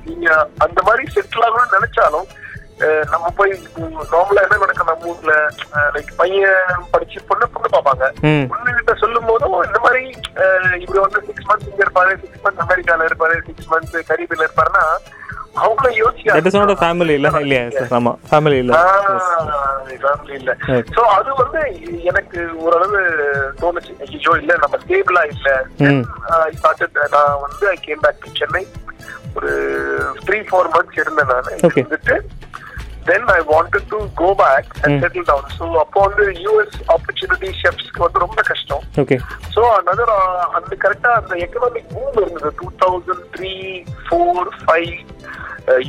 [0.05, 0.27] நீங்க
[0.57, 2.27] அந்த மாதிரி செட்டில் ஆகணும்னு நினைச்சாலும்
[3.09, 3.51] நம்ம போய்
[4.09, 5.33] நார்மலா என்ன நடக்கும் நம்ம ஊர்ல
[5.93, 8.05] லைக் பையன் படிச்சு பொண்ணு பொண்ணு பார்ப்பாங்க.
[8.47, 10.01] பொண்ணு கிட்ட சொல்லும் போதும் இந்த மாதிரி
[10.83, 14.83] இவரு வந்து சிக்ஸ் மந்த்ஸ் இங்க இருப்பாரு சிக்ஸ் மந்த்ஸ் அமெரிக்கால இருப்பாரு சிக்ஸ் மந்த்ஸ் கரீபில இருப்பாருன்னா
[15.55, 15.89] அவங்கள
[16.29, 17.63] that is not a family இல்லை இல்லையா?
[17.75, 18.73] சார் ஆமாம் ஃபேமிலி இல்லை
[20.03, 20.51] ஃபேமிலி இல்ல.
[20.95, 21.61] சோ அது வந்து
[22.03, 23.01] எனக்கு ஓரளவு
[23.61, 23.93] தோணுச்சு.
[24.05, 25.49] ஐயோ இல்ல நம்ம ஸ்டேபிளா இல்ல.
[27.15, 28.63] நான் வந்து I came back to Chennai
[29.37, 29.51] ஒரு
[30.25, 31.49] த்ரீ ஃபோர் மந்த்ஸ் இருந்தேன் நான்.
[31.73, 32.17] இருந்துட்டு
[33.09, 34.99] then I wanted to go back and.
[35.03, 38.85] Settle down so அப்போ வந்து யூஎஸ் ஆப்பர்ச்சுனிட்டி ஷெஃப்ஸ்க்கு வந்து ரொம்ப கஷ்டம்.
[39.03, 39.17] ஓகே
[39.55, 42.51] ஸோ another uh, அந்த கரெக்டா அந்த எக்கனாமிக் பூம் இருந்தது.
[42.61, 43.53] Two thousand three
[44.07, 44.93] four five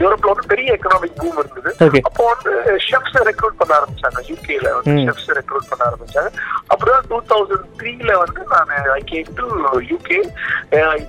[0.01, 1.71] யூரோப்ல வந்து பெரிய எக்கனாமிக் பூம் இருந்தது.
[2.09, 2.53] அப்போ வந்து
[2.87, 4.21] ஷெஃப்ஸ் ரெக்ரூட் பண்ண ஆரம்பிச்சாங்க.
[4.31, 4.95] யூகேல வந்து.
[5.09, 6.31] ஷெஃப்ஸ் ரெக்ரூட் பண்ண ஆரம்பிச்சாங்க.
[6.75, 9.47] அப்புறம் டூ தௌசண்ட் த்ரீல வந்து நான் ஐ கேம் டு
[9.91, 10.21] யூகே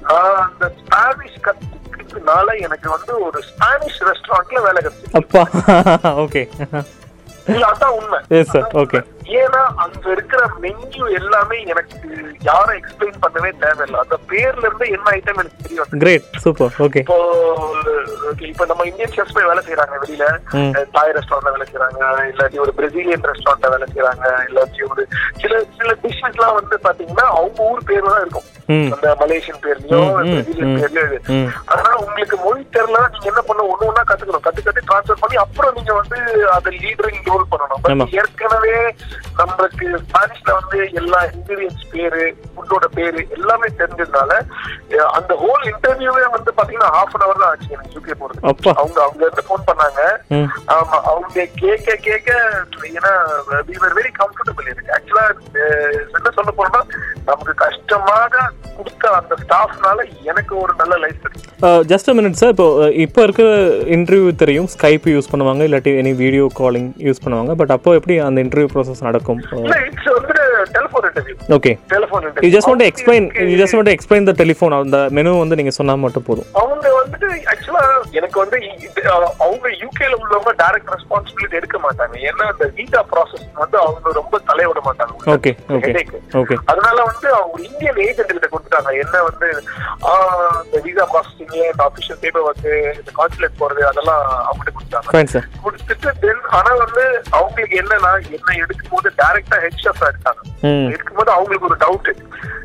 [0.07, 1.39] நான் அந்த ஸ்பானிஷ்
[2.19, 5.17] கத்துக்கிறதுனால எனக்கு வந்து ஒரு ஸ்பானிஷ் ரெஸ்டாரண்ட்ல வேலை கிடைச்சிச்சு.
[5.19, 5.41] அப்பா
[6.23, 6.43] ஓகே
[7.47, 8.19] இல்ல அதான் உண்மை.
[8.37, 8.99] எஸ் சார் ஓகே
[9.41, 11.97] ஏன்னா அங்க இருக்கிற மெனு எல்லாமே எனக்கு
[12.49, 13.97] யாரும் எக்ஸ்பிளைன் பண்ணவே தேவையில்லை.
[14.03, 15.91] அந்த பேர்ல இருந்து என்ன ஐட்டம் எனக்கு தெரியும்.
[16.03, 17.17] கிரேட் சூப்பர் ஓகே இப்போ
[18.51, 20.25] இப்போ நம்ம இந்தியன் ஷெஃப்ஸ் போய் வேலை செய்யறாங்க வெளியில.
[20.97, 22.01] தாய் ரெஸ்டாரண்ட்ல வேலை செய்யறாங்க
[22.33, 25.05] இல்லாட்டி ஒரு பிரேசிலியன் ரெஸ்டாரண்ட்ல வேலை செய்யறாங்க இல்லாட்டி ஒரு
[25.41, 28.47] சில சில டிஷ்ஷஸ் எல்லாம் வந்து பாத்தீங்கன்னா அவங்க ஊர் பேர் தான் இருக்கும்.
[28.93, 29.99] அந்த மலேசியன் பேர்லயோ
[30.31, 30.73] பிரேசிலியன்.
[30.79, 31.19] பேர்லயோ
[31.71, 34.45] அதனால உங்களுக்கு மொழி தெரியல நீங்க என்ன பண்ண ஒண்ணு ஒண்ணா கத்துக்கணும்.
[34.47, 36.17] கத்து கத்து டிரான்ஸ்ஃபர் பண்ணி அப்புறம் நீங்க வந்து
[36.55, 38.11] அதை லீடரிங் ரோல் பண்ணணும்.
[38.21, 38.75] ஏற்கனவே
[39.39, 44.31] நம்மளுக்கு ஸ்பானிஷ்ல வந்து எல்லா இன்கிரீடியன்ஸ் பேரு ஃபுட்டோட பேரு எல்லாமே தெரிஞ்சதுனால
[45.17, 48.71] அந்த ஹோல் இன்டர்வியூவே வந்து பாத்தீங்கன்னா ஹாஃப் அன் அவர் தான் ஆச்சு எனக்கு யூகே போறது அப்பா.
[48.81, 50.01] அவங்க அவங்க இருந்து ஃபோன் பண்ணாங்க.
[50.77, 52.29] ஆமா அவங்க கேட்க கேட்க
[52.97, 53.11] ஏன்னா
[53.97, 54.93] வெரி கம்ஃபர்டபுள் எனக்கு.
[54.97, 55.25] ஆக்சுவலா
[56.17, 56.81] என்ன சொல்ல போறோம்னா
[57.29, 58.43] நமக்கு கஷ்டமாக
[58.77, 59.99] கொடுத்த அந்த ஸ்டாஃப்னால
[60.31, 61.23] எனக்கு ஒரு நல்ல லைஃப்
[61.91, 62.67] ஜஸ்ட் மினிட் சார் இப்போ
[63.05, 63.47] இப்போ இருக்கிற
[63.95, 64.67] இன்டர்வியூ தெரியும்.
[64.75, 67.53] ஸ்கைப் யூஸ் பண்ணுவாங்க இல்லாட்டி எனி வீடியோ காலிங் யூஸ் பண்ணுவாங்க.
[67.61, 69.41] பட் அப்போ எப்படி அந்த இன்டர்வியூ ப்ராசஸ் நடக்கும்.
[70.17, 70.35] வந்து
[71.55, 71.71] okay
[72.45, 76.01] you just want explain you just want explain the telephone அந்த மெனு வந்து நீங்கள் சொன்னால்
[76.05, 76.47] மட்டும் போதும்.
[76.61, 77.83] அவங்க வந்துட்டு ஆக்சுவலா
[78.19, 78.57] எனக்கு வந்து
[79.45, 82.15] அவங்க யூகேல உள்ளவங்க டைரக்ட் ரெஸ்பான்சிபிலிட்டி எடுக்க மாட்டாங்க.
[82.29, 85.13] ஏன்னா அந்த வீசா ப்ராசஸ் வந்து அவங்க ரொம்ப தலையிட மாட்டாங்க.
[85.35, 85.53] ஓகே
[86.41, 88.91] ஓகே அதனால வந்து அவங்க இந்தியன் ஏஜென்ட் கிட்ட கொடுத்துட்டாங்க.
[89.03, 89.49] என்ன வந்து
[90.65, 92.67] இந்த விசா ப்ராசஸிங் இந்த அபிஷியல் பேப்பர் ஒர்க்
[92.99, 95.43] இந்த கான்சுலேட் போறது அதெல்லாம் அவங்ககிட்ட கொடுத்தாங்க.
[95.65, 97.05] கொடுத்துட்டு தென் ஆனா வந்து
[97.37, 100.41] அவங்களுக்கு என்னன்னா என்ன எடுக்கும் போது டைரக்டா ஹெச்எஃப் எடுத்தாங்க.
[100.61, 100.87] ம்.
[100.93, 102.11] எடுக்கும்போது அவங்களுக்கு ஒரு டவுட்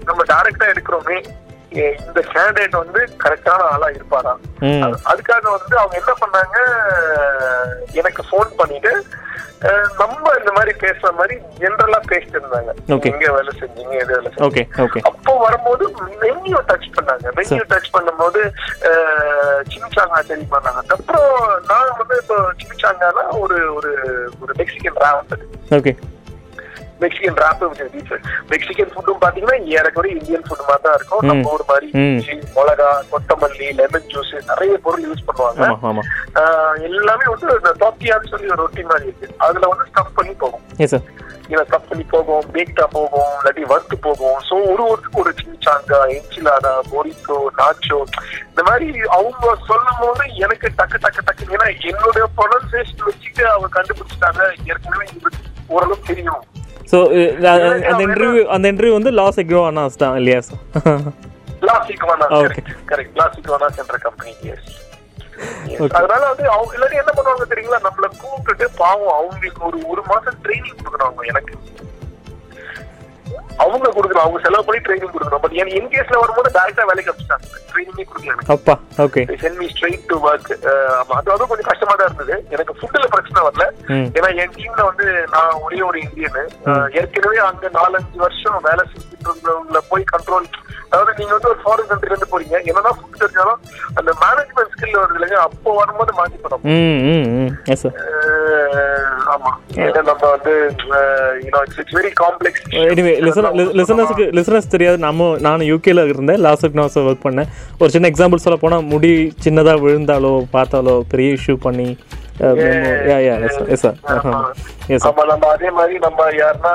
[0.05, 1.19] நம்ம டைரக்டா எடுக்கிறோமே.
[2.07, 4.33] இந்த கேண்டிடேட் வந்து கரெக்டான ஆளா இருப்பாரா?
[5.11, 6.57] அதுக்காக வந்து அவங்க என்ன பண்ணாங்க?
[8.01, 8.93] எனக்கு ஃபோன் பண்ணிட்டு
[9.99, 12.71] நம்ம இந்த மாதிரி பேசுற மாதிரி ஜென்ரலா பேசிட்டு இருந்தாங்க.
[13.11, 15.85] எங்க வேலை செஞ்சீங்க எது வேலை செஞ்சீங்க அப்போ வரும்போது
[16.23, 17.27] மெனியூ டச் பண்ணாங்க.
[17.37, 18.41] மெனியூ டச் பண்ணும்போது
[19.73, 20.83] சிமிச்சாங்கா தெரியுமா நாங்க?
[20.97, 21.37] அப்புறம்
[21.69, 23.93] நான் வந்து இப்போ சிமிச்சாங்கானா ஒரு ஒரு
[24.41, 25.39] ஒரு Mexican wrap
[25.79, 25.95] okay
[27.05, 27.63] Mexican wrap
[28.53, 31.25] Mexican ஃபுட்டும் பாத்தீங்கன்னா ஏறக்குறைய இந்தியன் ஃபுட் மாதிரி தான் இருக்கும்.
[31.31, 31.89] நம்ம ஊர் மாதிரி
[32.57, 36.07] மிளகா கொத்தமல்லி லெமன் ஜூஸ் நிறைய பொருள் யூஸ் பண்ணுவாங்க.
[36.89, 39.29] எல்லாமே வந்து தோப்பியான்னு சொல்லி ஒரு ரொட்டி மாதிரி இருக்கு.
[39.49, 40.65] அதுல வந்து ஸ்டஃப் பண்ணி போகும்.
[41.53, 44.37] இல்லை கப் பண்ணி போகும் பேக்டா போகும் இல்லாட்டி வறுத்து போகும்.
[44.49, 47.99] ஸோ ஒரு ஒருத்துக்கு ஒரு சின்சாங்கா என்சிலாடா பொரிக்கோ நாச்சோ
[48.51, 48.87] இந்த மாதிரி
[49.17, 54.43] அவங்க சொல்லும் போது எனக்கு டக்கு டக்கு டக்கு ஏன்னா என்னுடைய ப்ரொனன்சியேஷன் வச்சுட்டு அவங்க கண்டுபிடிச்சிட்டாங்க.
[54.71, 55.31] ஏற்கனவே இது
[55.75, 56.43] ஓரளவுக்கு தெரியும்.
[56.93, 56.99] ஸோ
[57.91, 60.63] அந்த இன்டர்வியூ அந்த இன்டர்வியூ வந்து லாஸ் எக்ரோ அனாஸ் தான் இல்லையா சார்
[61.63, 62.63] கிளாசிக்வானா Okay.
[62.63, 64.71] கரெக்ட் கரெக்ட் கிளாசிக்வானா சென்ற கம்பெனி எஸ்
[65.97, 67.79] அதனால வந்து அவங்க எல்லாரும் என்ன பண்ணுவாங்க தெரியுங்களா?
[67.87, 71.55] நம்மள கூப்பிட்டுட்டு பாவம் அவங்களுக்கு ஒரு ஒரு மாசம் ட்ரைனிங் கொடுக்கணும் எனக்கு.
[73.65, 75.43] அவங்க கொடுக்கணும் அவங்க செலவு பண்ணி ட்ரைனிங் கொடுக்கணும்.
[75.45, 80.17] பட் என் கேஸ்ல வரும்போது டேரக்டா வேலைக்கு அனுப்பிச்சிட்டாங்க ட்ரைனிங்கே கொடுக்கல அப்பா okay sent me straight to
[80.29, 80.51] work
[81.19, 82.37] அது அதுவும் கொஞ்சம் கஷ்டமா தான் இருந்தது.
[82.55, 83.67] எனக்கு ஃபுட்ல பிரச்சனை வரல.
[84.19, 86.45] ஏன்னா என் டீம்ல வந்து நான் ஒரே ஒரு இந்தியனு
[87.01, 90.49] ஏற்கனவே அங்க நாலஞ்சு வருஷம் வேலை செஞ்சுட்டு இருந்தவங்கள போய் கண்ட்ரோல்
[90.93, 92.57] அதாவது நீங்க வந்து ஒரு ஃபாரின் கண்ட்ரில இருந்து போறீங்க.
[92.71, 93.61] என்னதான் ஃபுட் தெரிஞ்சாலும்
[93.99, 95.39] அந்த மேனேஜ்மெண்ட் ஸ்கில் வருது இல்லைங்க.
[95.47, 97.51] அப்போ வரும்போது மாத்தி போனோம் ம் ம் ம்.
[97.75, 97.97] எஸ் சார்
[99.35, 99.51] ஆமா.
[100.09, 100.53] நம்ம வந்து
[101.81, 103.13] இட்ஸ் வெரி காம்ப்ளெக்ஸ் எனிவே
[103.81, 104.99] லிசனர்ஸுக்கு லிசனர்ஸ் தெரியாது.
[105.07, 106.43] நம்ம நான் யூகேல இருந்தேன்.
[106.47, 107.51] லாஸ்ட் நான் ஒர்க் பண்ணேன்.
[107.81, 109.13] ஒரு சின்ன எக்ஸாம்பிள் சொல்ல போனால் முடி
[109.45, 111.89] சின்னதாக விழுந்தாலோ பார்த்தாலோ பெரிய இஷ்யூ பண்ணி
[112.41, 113.97] yeah yeah yes sir yes sir
[114.89, 116.73] yes sir ஆமா நம்ம அதே மாதிரி நம்ம யாருன்னா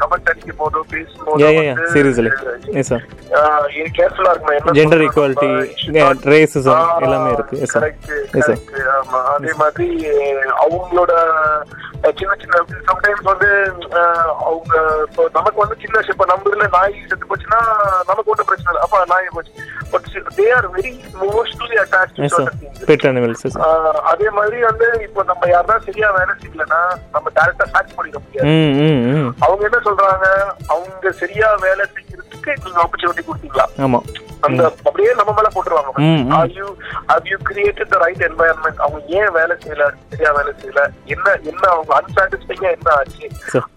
[0.00, 2.30] கமெண்ட் அடிக்கும் போதோ பேசும்போது yeah yeah seriously
[2.80, 3.04] yes sir
[3.98, 4.76] கேர்ஃபுல்லா இருக்கணும்.
[4.78, 5.50] ஜெண்டர் ஈக்குவாலிட்டி
[6.32, 7.60] ரேசிசம் எல்லாமே இருக்கு.
[7.60, 7.86] Yes sir.
[9.34, 9.88] அதே மாதிரி
[10.64, 11.12] அவங்களோட
[12.18, 13.48] சின்ன சின்ன சம்டைம்ஸ் வந்து
[14.48, 14.74] அவங்க
[15.06, 17.60] இப்போ நமக்கு வந்து சின்ன இப்போ நம்ம இதுல நாய் செத்து போச்சுன்னா
[18.10, 18.82] நமக்கு ஒன்றும் பிரச்சனை இல்லை.
[18.86, 19.52] அப்ப நாய் போச்சு.
[19.92, 20.06] But
[20.38, 20.92] they are very
[21.22, 22.20] mostly attach
[24.12, 26.82] அதே மாதிரி வந்து இப்போ நம்ம யாருன்னா சரியா வேலை செய்யலன்னா
[27.16, 28.52] நம்ம டேரக்டா ஃபேக்ட் பண்ணிக்க முடியாது.
[29.46, 30.28] அவங்க என்ன சொல்றாங்க?
[30.74, 33.68] அவங்க சரியா வேலை செய்யறதுக்கு நீங்க ஆப்பர்ச்சுனிட்டி கொடுத்தீங்களா?
[33.86, 34.06] ஆமாம்
[34.46, 35.92] அந்த அப்படியே நம்ம மேல போட்டுருவாங்க.
[36.38, 36.66] Are you
[37.10, 38.76] have you created the right environment?
[38.84, 39.84] அவங்க ஏன் வேலை செய்யல?
[40.10, 40.82] சரியா வேலை செய்யல?
[41.14, 43.28] என்ன என்ன அவங்க அன்சாட்டிஸ்ஃபைங்கா என்ன ஆச்சு.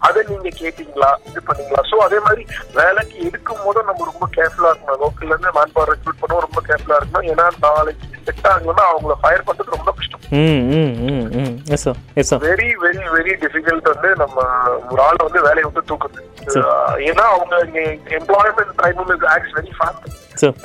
[0.08, 1.12] அதை நீங்க கேட்டீங்களா?
[1.30, 1.84] இது பண்ணீங்களா?
[1.92, 2.46] சோ அதே மாதிரி
[2.80, 5.02] வேலைக்கு எடுக்கும் போது நம்ம ரொம்ப கேர்ஃபுல்லா இருக்கணும்.
[5.04, 7.28] லோக்கல்ல இருந்து மேன் பவர் ரெக்ரூட் பண்ணுவோம் ரொம்ப கேர்ஃபுல்லா இருக்கணும்.
[7.34, 10.18] ஏன்னா நாளைக்கு செட் ஆகணும்னா அவங்கள ஃபயர் பண்றது ரொம்ப கஷ்டம்.
[12.48, 14.44] வெரி வெரி வெரி டிஃபிகல்ட் வந்து நம்ம
[14.92, 16.22] ஒரு ஆளை வந்து வேலையை விட்டு தூக்குது
[17.10, 17.56] ஏன்னா அவங்க
[18.20, 20.08] employment tribunal acts very fast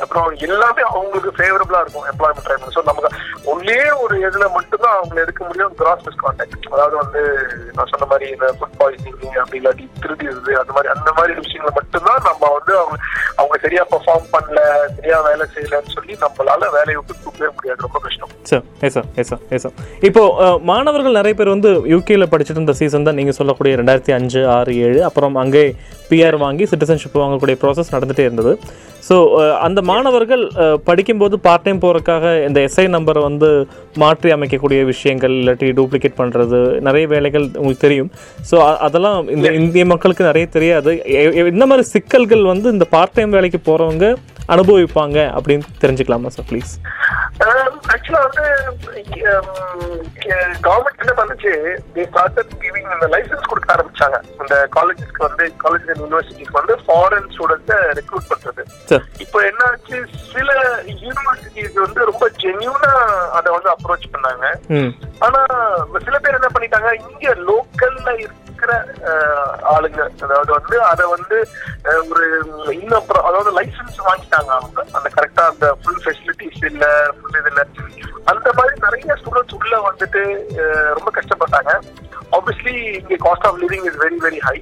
[0.03, 3.11] அப்புறம் எல்லாமே அவங்களுக்கு ஃபேவரபிளா இருக்கும் எம்ப்ளாய்மெண்ட் ட்ரைபுனல் ஸோ நமக்கு
[3.53, 7.23] ஒன்னே ஒரு இதுல மட்டும்தான் அவங்களை எடுக்க முடியும் கிராஸ் மிஸ் கான்டாக்ட் அதாவது வந்து
[7.77, 12.23] நான் சொன்ன மாதிரி இந்த ஃபுட் பாய்சனிங் அப்படி இல்லாட்டி திருடிடுது அந்த மாதிரி அந்த மாதிரி விஷயங்களை மட்டும்தான்
[12.29, 12.97] நம்ம வந்து அவங்க
[13.41, 14.61] அவங்க சரியா பெர்ஃபார்ம் பண்ணல
[14.97, 17.81] சரியா வேலை செய்யலன்னு சொல்லி நம்மளால வேலையை விட்டு தூக்கவே முடியாது.
[17.87, 18.31] ரொம்ப கஷ்டம்.
[18.51, 19.75] Sir yes sir yes sir yes sir
[20.09, 20.23] இப்போ
[20.71, 25.01] மாணவர்கள் நிறைய பேர் வந்து யூகேல படிச்சுட்டு இருந்த சீசன் தான் நீங்கள் சொல்லக்கூடிய ரெண்டாயிரத்தி அஞ்சு ஆறு ஏழு.
[25.09, 25.65] அப்புறம் அங்கே
[26.09, 28.53] பிஆர் வாங்கி சிட்டிசன்ஷிப் வாங்கக்கூடிய ப்ராசஸ் நடந்துகிட்டே இருந்தது.
[29.03, 29.17] ஸோ
[29.61, 33.49] அந்த மாணவர்கள் அஹ், படிக்கும்போது பார்ட் டைம் போகிறதுக்காக இந்த எஸ்ஐ நம்பரை வந்து
[33.97, 38.11] மாற்றி அமைக்கக்கூடிய விஷயங்கள் இல்லாட்டி டூப்ளிகேட் பண்ணுறது நிறைய வேலைகள் உங்களுக்கு தெரியும்.
[38.49, 38.57] ஸோ
[38.87, 40.93] அதெல்லாம் இந்த இந்திய மக்களுக்கு நிறைய தெரியாது.
[41.53, 44.07] இந்த மாதிரி சிக்கல்கள் வந்து இந்த பார்ட் டைம் வேலைக்கு போகிறவங்க
[44.55, 46.73] அனுபவிப்பாங்க அப்படின்னு தெரிஞ்சுக்கலாமா சார் ப்ளீஸ்
[47.93, 48.45] ஆக்சுவலா வந்து
[50.67, 51.53] கவர்மெண்ட் என்ன பண்ணுச்சு
[51.95, 54.19] தே ஸ்டார்டட் கிவிங் இந்த லைசன்ஸ் கொடுக்க ஆரம்பிச்சாங்க.
[54.43, 58.65] இந்த காலேஜஸ்க்கு வந்து காலேஜ் அண்ட் யூனிவர்சிட்டிஸ்க்கு வந்து ஃபாரின் ஸ்டூடெண்ட்ஸை ரெக்ரூட் பண்றது.
[59.25, 59.99] இப்போ என்னாச்சு
[60.35, 60.49] சில
[61.07, 62.93] யூனிவர்சிட்டிஸ் வந்து ரொம்ப ஜென்யூனா
[63.39, 64.47] அதை வந்து அப்ரோச் பண்ணாங்க.
[65.27, 65.43] ஆனா
[66.07, 68.11] சில பேர் என்ன பண்ணிட்டாங்க இங்க லோக்கல்ல
[68.55, 68.75] இருக்கிற
[69.69, 70.03] ஆளுங்க.
[70.23, 71.37] அதாவது வந்து அதை வந்து
[72.09, 72.25] ஒரு
[72.75, 74.81] இன்னும் அப்புறம் அதாவது லைசன்ஸ் வாங்கிட்டாங்க அவங்க.
[74.93, 76.85] அந்த கரெக்டா அந்த ஃபுல் ஃபெசிலிட்டிஸ் இல்ல
[77.17, 77.65] ஃபுல் இது இல்ல.
[78.27, 80.23] அந்த மாதிரி நிறைய ஸ்டூடெண்ட்ஸ் உள்ள வந்துட்டு
[80.59, 81.73] அஹ், ரொம்ப கஷ்டப்பட்டாங்க.
[82.37, 84.57] ஆப்வியஸ்லி இங்க cost of living is very very high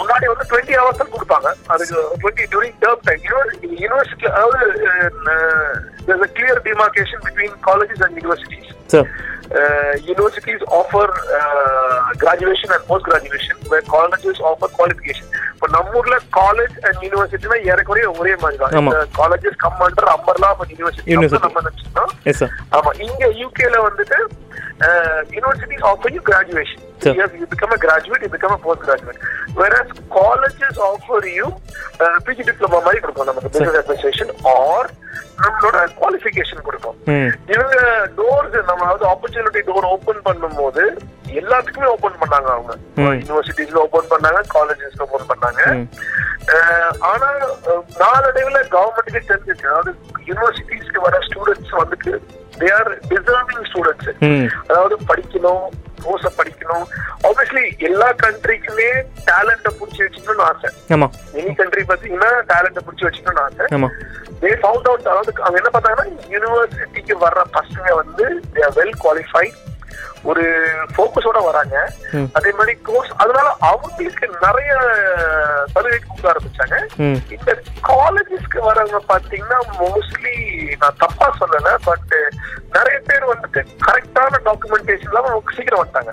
[0.00, 1.48] முன்னாடி வந்து டுவெண்ட்டி ஹவர்ஸ் தான் கொடுப்பாங்க.
[1.74, 3.22] அதுக்கு twenty during term time
[3.84, 4.60] university அதாவது
[6.38, 9.10] clear demarcation between colleges and universities sir
[10.10, 10.60] universities.
[10.78, 11.06] Offer
[11.38, 15.26] uh, graduation and post graduation where colleges offer qualification.
[15.54, 18.72] இப்போ நம்ம ஊர்ல college and யூனிவர்சிட்டினா ஏறக்குறைய ஒரே மாதிரி தான்.
[19.18, 21.16] Colleges come under umbrella university.
[21.44, 22.92] நம்ம நினைச்சோம் எஸ் சார் ஆமா.
[23.08, 24.18] இங்க யூகேல வந்துட்டு
[25.32, 27.14] universities offer you graduation Sure.
[27.34, 29.20] You become a graduate you become a post graduate
[29.56, 31.46] whereas colleges offer you
[32.26, 34.88] PG diploma மாதிரி கொடுக்கும் நமக்கு பிசினஸ் அட்மினிஸ்ட்ரேஷன் ஆர்
[35.38, 36.96] நம்மளோட குவாலிஃபிகேஷன் கொடுக்கும்
[37.52, 37.76] இவங்க
[38.18, 40.84] டோர்ஸ் நம்ம அதாவது ஆப்பர்ச்சுனிட்டி டோர் ஓபன் பண்ணும்போது
[41.40, 42.72] எல்லாத்துக்குமே ஓபன் பண்ணாங்க அவங்க.
[43.20, 45.60] யூனிவர்சிட்டிஸ்ல ஓபன் பண்ணாங்க காலேஜஸ்ல ஓபன் பண்ணாங்க.
[46.54, 47.28] அஹ், ஆனா
[47.66, 49.92] அஹ், நாளடைவுல கவர்மெண்ட்டுக்கு தெரிஞ்சிச்சு அதாவது
[50.28, 52.12] யூனிவர்சிட்டிஸ்க்கு வர ஸ்டூடெண்ட்ஸ் வந்துட்டு
[52.62, 54.10] தே ஆர் டிசர்விங் ஸ்டூடெண்ட்ஸ்
[54.70, 55.64] அதாவது படிக்கணும்
[56.04, 56.86] கோர்ஸ படிக்கணும்.
[57.26, 58.88] ஆப்வியஸ்லி எல்லா கண்ட்ரிக்குமே
[59.28, 60.70] டேலண்ட புடிச்சு வச்சுக்கணும்னு ஆசை.
[60.94, 63.66] ஆமாம் எனி கண்ட்ரி பாத்தீங்கன்னா டேலண்ட புடிச்சு வச்சுக்கணும்னு ஆசை.
[64.42, 69.58] தே ஃபவுண்ட் அவுட் அதாவது அவங்க என்ன பார்த்தாங்கன்னா யூனிவர்சிட்டிக்கு வர்ற பசங்க வந்து தே ஆர் வெல் குவாலிஃபைட்
[70.30, 70.42] ஒரு
[70.94, 71.76] ஃபோக்கஸோட வராங்க.
[72.38, 74.72] அதே மாதிரி கோர்ஸ் அதனால அவங்களுக்கு நிறைய
[75.72, 76.76] சலுகை கொடுக்க ஆரம்பிச்சாங்க.
[77.36, 77.50] இந்த
[77.90, 80.34] காலேஜஸ்க்கு வரவங்க பாத்தீங்கன்னா மோஸ்ட்லி
[80.82, 82.14] நான் தப்பா சொல்லல பட்
[82.76, 86.12] நிறைய பேர் வந்துட்டு கரெக்டான டாக்குமெண்டேஷன் இல்லாம அவங்க சீக்கிரம் வந்துட்டாங்க.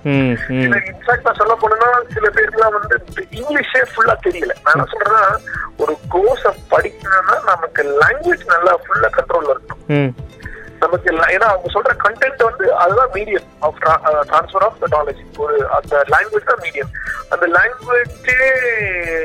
[0.90, 2.98] இன்ஃபேக்ட் நான் சொல்ல போனா சில பேருக்குலாம் வந்து
[3.40, 4.56] இங்கிலீஷே ஃபுல்லா தெரியல.
[4.64, 5.24] நான் என்ன சொல்றேன்னா
[5.84, 10.12] ஒரு கோர்ஸ படிக்கணும்னா நமக்கு லாங்குவேஜ் நல்லா ஃபுல்லா கண்ட்ரோல்ல இருக்கணும்.
[10.80, 13.80] நமக்கு ல- ஏன்னா அவங்க சொல்ற கண்டென்ட் வந்து அதுதான் medium of
[14.30, 16.92] transfer of the knowledge ஒரு அந்த லாங்குவேஜ் தான் மீடியம்
[17.30, 18.38] அந்த லாங்குவேஜே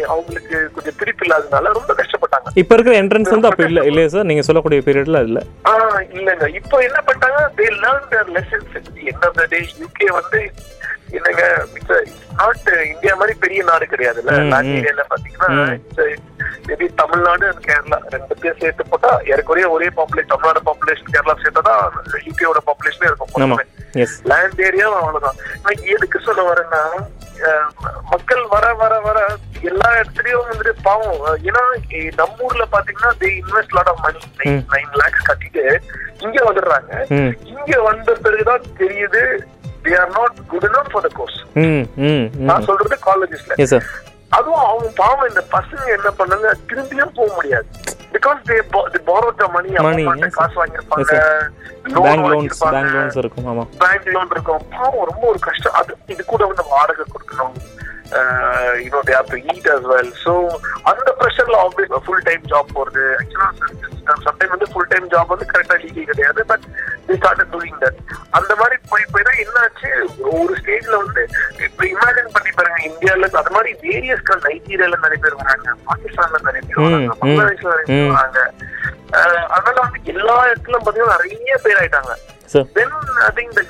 [0.07, 2.51] அவங்களுக்கு கொஞ்சம் பிடிப்பு இல்லாதனால ரொம்ப கஷ்டப்பட்டாங்க.
[2.55, 5.43] இப்போ இருக்கிற என்ட்ரன்ஸ் வந்து அப்போ இல்லை இல்லையா சார் நீங்கள் சொல்லக்கூடிய பீரியட்ல இல்லை.
[6.15, 6.47] இல்லங்க.
[6.55, 7.41] இப்போ என்ன பண்ணிட்டாங்க?
[7.57, 8.75] They learn their lessons
[9.35, 10.41] the day UK வந்து
[11.19, 11.43] என்னங்க
[12.39, 14.33] நாட் இந்தியா மாதிரி பெரிய நாடு கிடையாதுல்ல.
[14.79, 15.49] ஏரியால பாத்தீங்கன்னா
[17.01, 21.83] தமிழ்நாடு and கேரளா ரெண்டு பேர் சேர்த்து போட்டா ஏறக்குறைய ஒரே பாப்புலேஷன் தமிழ்நாடு பாப்புலேஷன் கேரளா சேர்த்தா தான்
[22.29, 23.63] யூகேவோட பாப்புலேஷனே இருக்கும்
[24.31, 25.37] லேண்ட் ஏரியா அவ்வளவுதான்.
[25.95, 26.81] எதுக்கு சொல்ல வரேன்னா
[28.13, 29.19] மக்கள் வர வர வர
[29.71, 31.21] எல்லா இடத்துலயும் வந்துட்டு பாவம்.
[31.49, 31.63] ஏன்னா
[32.21, 34.21] நம்ம ஊர்ல பாத்தீங்கன்னா they invest lot of money.
[34.75, 35.65] Nine lakhs கட்டிட்டு
[36.25, 36.93] இங்க வந்துடுறாங்க.
[37.53, 39.23] இங்க வந்த பிறகுதான் தெரியுது
[39.87, 41.39] they are not good enough for the course
[42.51, 43.81] நான் சொல்றது காலேஜஸ்ல
[44.37, 47.67] அதுவும் அவங்க பாவம் இந்த பசங்க என்ன பண்ணாங்க திரும்பியும் போக முடியாது.
[48.15, 48.57] Because they
[49.09, 50.57] borrowed the money Money, அப்பா yes, காசு
[51.95, 52.61] loan bank loans.
[52.75, 54.63] Bank loans இருக்கும் ஆமாம் பேங்க் லோன் இருக்கும்.
[54.75, 55.77] பாவம் ரொம்ப ஒரு கஷ்டம்.
[55.81, 57.57] அது இது கூட வந்து வாடகை கொடுக்கணும்.
[58.85, 60.33] You know they have to eat as well so
[60.91, 63.05] அந்த ப்ரெஷர்ல ஆப்வியஸ் ஃபுல் டைம் ஜாப் போறது.
[63.21, 66.41] ஆக்சுவலா சம்டைம் வந்து ஃபுல் டைம் ஜாப் வந்து கரெக்டா லீகல் கிடையாது.
[66.53, 67.99] But they start doing that
[68.39, 69.91] அந்த மாதிரி போய் போய் தான் என்னாச்சு?
[70.41, 71.23] ஒரு ஸ்டேஜ்ல வந்து
[71.67, 75.75] இப்ப இமேஜின் பண்ணி பாருங்க இந்தியால அது மாதிரி வேரியஸ் நைஜீரியால நிறைய பேர் வராங்க.
[75.89, 77.17] பாகிஸ்தான்ல நிறைய பேர் வராங்க.
[77.23, 78.13] பங்களாதேஷ்ல நிறைய பேர்.
[78.13, 78.41] வராங்க.
[79.57, 82.15] அதனால வந்து எல்லா இடத்துலயும் பாத்தீங்கன்னா நிறைய பேர் ஆயிட்டாங்க.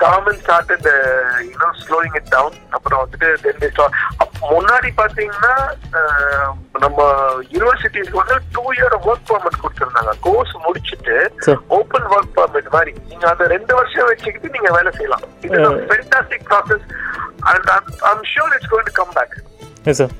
[0.05, 2.53] Government started uh, you know slowing it down.
[2.77, 3.92] அப்புறம் வந்துட்டு start
[4.23, 5.53] அப்ப முன்னாடி பாத்தீங்கன்னா
[6.85, 7.07] நம்ம
[7.53, 10.12] யூனிவர்சிட்டிஸ்க்கு வந்து டூ இயர் ஒர்க் பர்மிட் கொடுத்திருந்தாங்க.
[10.27, 11.16] கோர்ஸ் முடிச்சிட்டு.
[11.68, 12.94] ஓப்பன் ஒர்க் பர்மிட் மாதிரி.
[13.09, 15.24] நீங்க அந்த ரெண்டு வருஷம் வச்சுக்கிட்டு நீங்க வேலை செய்யலாம்.
[15.46, 15.60] இது.
[15.90, 16.84] Fantastic process
[17.52, 17.70] and
[18.10, 19.34] I'm sure it's going to come back
[19.84, 20.14] yes sir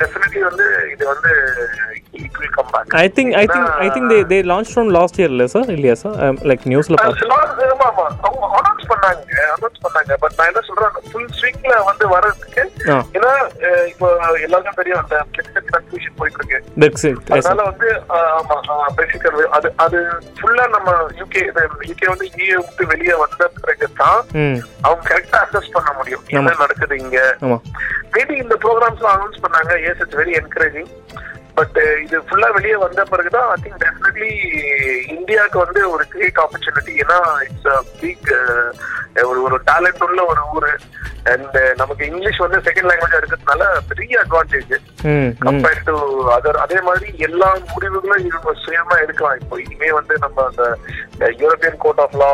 [0.00, 1.32] definitely வந்து இது வந்து
[2.18, 5.18] it will come back I think I think I think they they launch from last
[5.20, 6.16] year இல்லை சார் இல்லையா சார்
[6.50, 7.30] லைக் நியூஸில் பார்த்தேன்
[8.22, 10.12] அவங்க announce பண்ணாங்க announce பண்ணாங்க.
[10.22, 12.06] பட் நான் என்ன சொல்றேன் ஃபுல் ஸ்விங்ல வந்து
[13.16, 13.32] ஏன்னா
[13.90, 14.06] இப்போ
[14.40, 15.16] எல்லாருக்கும் தெரியும் அந்த
[15.70, 17.88] கன்ஃபியூஷன் போயிட்டு இருக்கு அதனால வந்து
[18.38, 18.56] ஆமா
[18.96, 19.98] பிரெக்சிட் அது அது
[20.38, 21.42] ஃபுல்லா நம்ம யூகே
[21.90, 24.58] யூகே வந்து ஈஏ விட்டு வெளியே வந்த பிறகு தான் ம்.
[24.82, 26.24] அவங்க கரெக்டா அசஸ் பண்ண முடியும்.
[26.32, 27.18] என்ன நடக்குது இங்க?
[28.14, 29.74] மேபி இந்த ப்ரோக்ராம்ஸ் அனௌன்ஸ் பண்ணாங்க.
[29.90, 30.90] Yes it's very encouraging
[31.56, 34.30] but இது ஃபுல்லா வெளியே வந்த பிறகுதான் ஐ திங்க் டெஃபினெட்லி
[35.16, 38.30] இந்தியாவுக்கு வந்து ஒரு கிரேட் ஆப்பர்ச்சுனிட்டி ஏன்னா இட்ஸ் பிக்
[39.30, 40.72] ஒரு ஒரு டேலண்ட் உள்ள ஒரு ஊரு.
[41.32, 44.72] அண்ட் நமக்கு இங்கிலீஷ் வந்து செகண்ட் லாங்குவேஜா இருக்கிறதுனால பெரிய அட்வான்டேஜ்
[45.44, 45.96] கம்பேர்ட் டு
[46.36, 49.38] அதர் அதே மாதிரி எல்லா முடிவுகளும் இவங்க சுயமா எடுக்கலாம்.
[49.42, 50.64] இப்போ இனிமே வந்து நம்ம அந்த
[51.42, 52.32] யூரோப்பியன் கோர்ட் ஆஃப் லா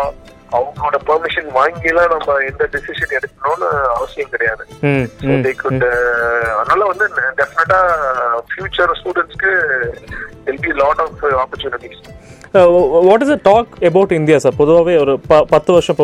[0.56, 4.62] அவங்களோட பெர்மிஷன் வாங்கிலாம் நம்ம எந்த டிசிஷன் எடுக்கணும்னு அவசியம் கிடையாது.
[4.80, 7.06] ம் So ம் they could, uh, அதனால வந்து
[7.40, 7.80] டெஃபினட்டா
[8.50, 9.52] ஃபியூச்சர் ஸ்டூடெண்ட்ஸ்க்கு
[10.44, 12.00] will be lot of opportunities
[13.08, 15.96] what is a talk about India sir பொதுவாகவே ஒரு ப பத்து வருஷம்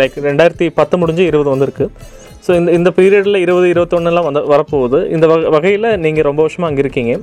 [0.00, 1.90] லைக் ரெண்டாயிரத்தி பத்து முடிஞ்சு இருபது வந்திருக்கு.
[2.46, 4.98] ஸோ இந்த இந்த பீரியடில் இருபது இருபத்தொன்னுலாம் வந்து வரப்போகுது.
[5.14, 7.14] இந்த வகை வகையில் நீங்கள் ரொம்ப வருஷமாக அங்கே இருக்கீங்க.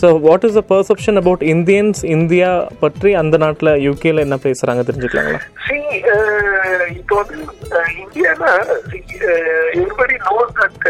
[0.00, 2.50] So what is the perception about Indians India
[2.84, 5.40] பற்றி அந்த நாட்டில் யூகேல என்ன பேசுகிறாங்க தெரிஞ்சுக்கலாங்களா?
[5.66, 5.76] சி
[7.00, 7.36] இப்போ வந்து
[8.02, 8.50] இந்தியானா
[9.78, 10.84] எவ்ரிபடி நோஸ் தட்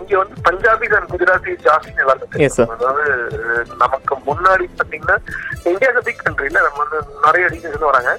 [0.00, 1.92] இங்க வந்து பஞ்சாபி அண்ட் குஜராத்தி ஜாஸ்தி.
[2.74, 3.06] அதாவது
[3.84, 5.16] நமக்கு முன்னாடி பாத்தீங்கன்னா
[5.72, 8.12] இந்தியா பிக் கண்ட்ரில நம்ம வந்து நிறைய ரீசன்ஸ் வராங்க.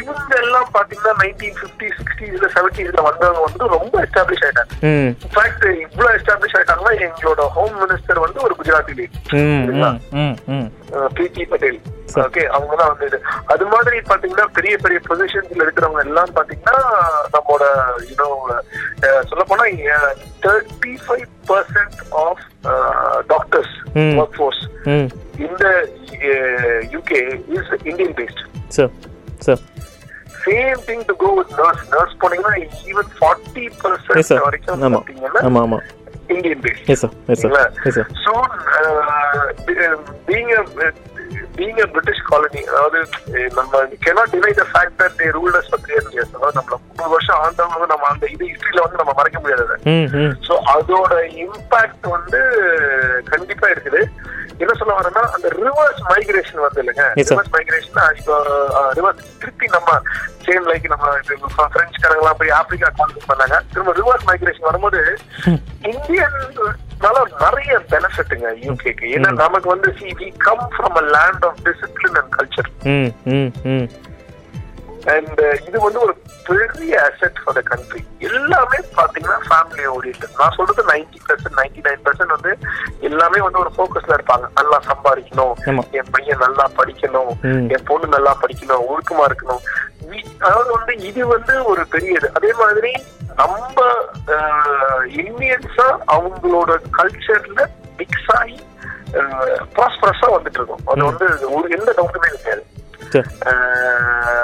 [0.00, 4.72] இவங்க எல்லாம் பாத்தீங்கன்னா நைன்டீன் பிப்டி சிக்ஸ்டீஸ்ல செவன்டீஸ்ல வந்தவங்க வந்து ரொம்ப எஸ்டாப்ளிஷ் ஆயிட்டாங்க.
[5.24, 9.06] இன்ஃபேக்ட் இவ்வளவு எஸ்டாப்ளிஷ் ஆயிட்டாங்கன்னா எங்களோட ஹோம் மினிஸ்டர் வந்து ஒரு குஜராத்தி லேடி
[11.16, 11.78] பிரீத்தி பட்டேல்
[12.24, 13.18] ஓகே அவங்க தான் வந்து
[13.52, 16.76] அது மாதிரி பாத்தீங்கன்னா பெரிய பெரிய பொசிஷன்ஸ்ல இருக்கிறவங்க எல்லாம் பாத்தீங்கன்னா
[17.34, 17.64] நம்மளோட
[18.10, 18.28] யூனோ
[19.30, 19.66] சொல்ல போனா
[20.44, 22.44] thirty five percent of
[23.32, 23.74] doctors.
[24.20, 24.62] Work force
[25.46, 25.64] இந்த
[26.94, 27.20] UK
[27.56, 28.42] is Indian based
[28.76, 28.92] sir
[29.46, 29.62] sir
[30.46, 32.54] same thing to go with nurse nurse போனீங்கன்னா
[32.90, 35.06] ஈவன் ஃபார்ட்டி பர்சன்ட் வரைக்கும் ஆமாம்
[36.28, 36.56] Indian
[38.76, 40.62] uh, being a
[41.56, 42.98] being a British colony, அதாவது
[43.34, 43.82] அஹ், நம்ம
[44.60, 46.30] the fact that they ruled us for three hundred years.
[46.34, 49.76] அதாவது நம்மள முப்பது வருஷம் ஆண்டவங்க நம்ம அந்த இது ஹிஸ்டரியில வந்து நம்ம மறைக்க முடியாது
[50.48, 51.12] ஸோ அதோட
[51.44, 52.40] இம்பாக்ட் வந்து
[53.32, 54.02] கண்டிப்பா இருக்குது.
[54.60, 57.06] என்ன சொல்ல வரேன்னா அந்த ரிவர்ஸ் மைக்ரேஷன் வருது இல்லைங்க.
[57.32, 58.36] ரிவர்ஸ் மைக்ரேஷன் இப்போ
[58.98, 59.90] ரிவர்ஸ் திருப்பி நம்ம
[60.46, 61.12] சேம் லைக் நம்ம
[61.74, 63.58] பிரெஞ்சுக்காரங்களாம் போய் ஆப்பிரிக்கா கான்டெக்ட் பண்ணாங்க.
[63.72, 65.00] திரும்ப ரிவர்ஸ் மைக்ரேஷன் வரும்போது
[65.92, 66.36] இந்தியன்
[67.42, 72.32] நிறைய பெனிஃபிட்டுங்க யூகேக்கு ஏன்னா நமக்கு வந்து C V come from a land of discipline and
[72.36, 72.70] culture
[75.14, 76.12] and இது வந்து ஒரு
[76.48, 82.02] பெரிய அசெட் ஃபார் த கண்ட்ரி எல்லாமே பாத்தீங்கன்னா ஃபேமிலி ஓரியன்ட் நான் சொல்றது ninety percent ninety nine
[82.06, 82.52] percent வந்து
[83.08, 84.46] எல்லாமே வந்து ஒரு ஃபோக்கஸ்ல இருப்பாங்க.
[84.58, 85.54] நல்லா சம்பாதிக்கணும்.
[85.98, 87.32] என் பையன் நல்லா படிக்கணும்.
[87.74, 88.86] என் பொண்ணு நல்லா படிக்கணும்.
[88.90, 89.62] ஒழுக்கமா இருக்கணும்.
[90.46, 92.28] அதாவது வந்து இது வந்து ஒரு பெரிய இது.
[92.38, 92.92] அதே மாதிரி
[93.40, 93.84] நம்ம
[95.22, 97.62] இந்தியன்ஸா அவங்களோட கல்ச்சர்ல
[98.00, 98.58] மிக்ஸ் ஆகி
[99.76, 100.84] ப்ராஸ்பரஸா வந்துட்டு இருக்கோம்.
[100.92, 102.64] அது வந்து ஒரு எந்த டவுட்டுமே கிடையாது.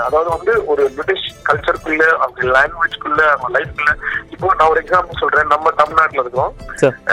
[0.05, 3.93] அதாவது வந்து ஒரு பிரிட்டிஷ் கல்ச்சருக்குள்ள அவங்க லாங்குவேஜ்க்குள்ள அவங்க லைஃப்குள்ள
[4.35, 5.51] இப்போ நான் ஒரு எக்ஸாம்பிள் சொல்றேன்.
[5.53, 6.53] நம்ம தமிழ்நாட்டுல இருக்கோம்.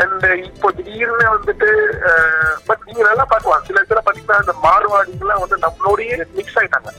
[0.01, 1.69] அண்ட் இப்போ திடீர்னு வந்துட்டு
[2.69, 3.65] பட் நீங்க நல்லா பார்க்கலாம்.
[3.67, 6.89] சில பேரை பாத்தீங்கன்னா அந்த மார்வாடிங்கெல்லாம் வந்து நம்மளோடய மிக்ஸ் ஆயிட்டாங்க.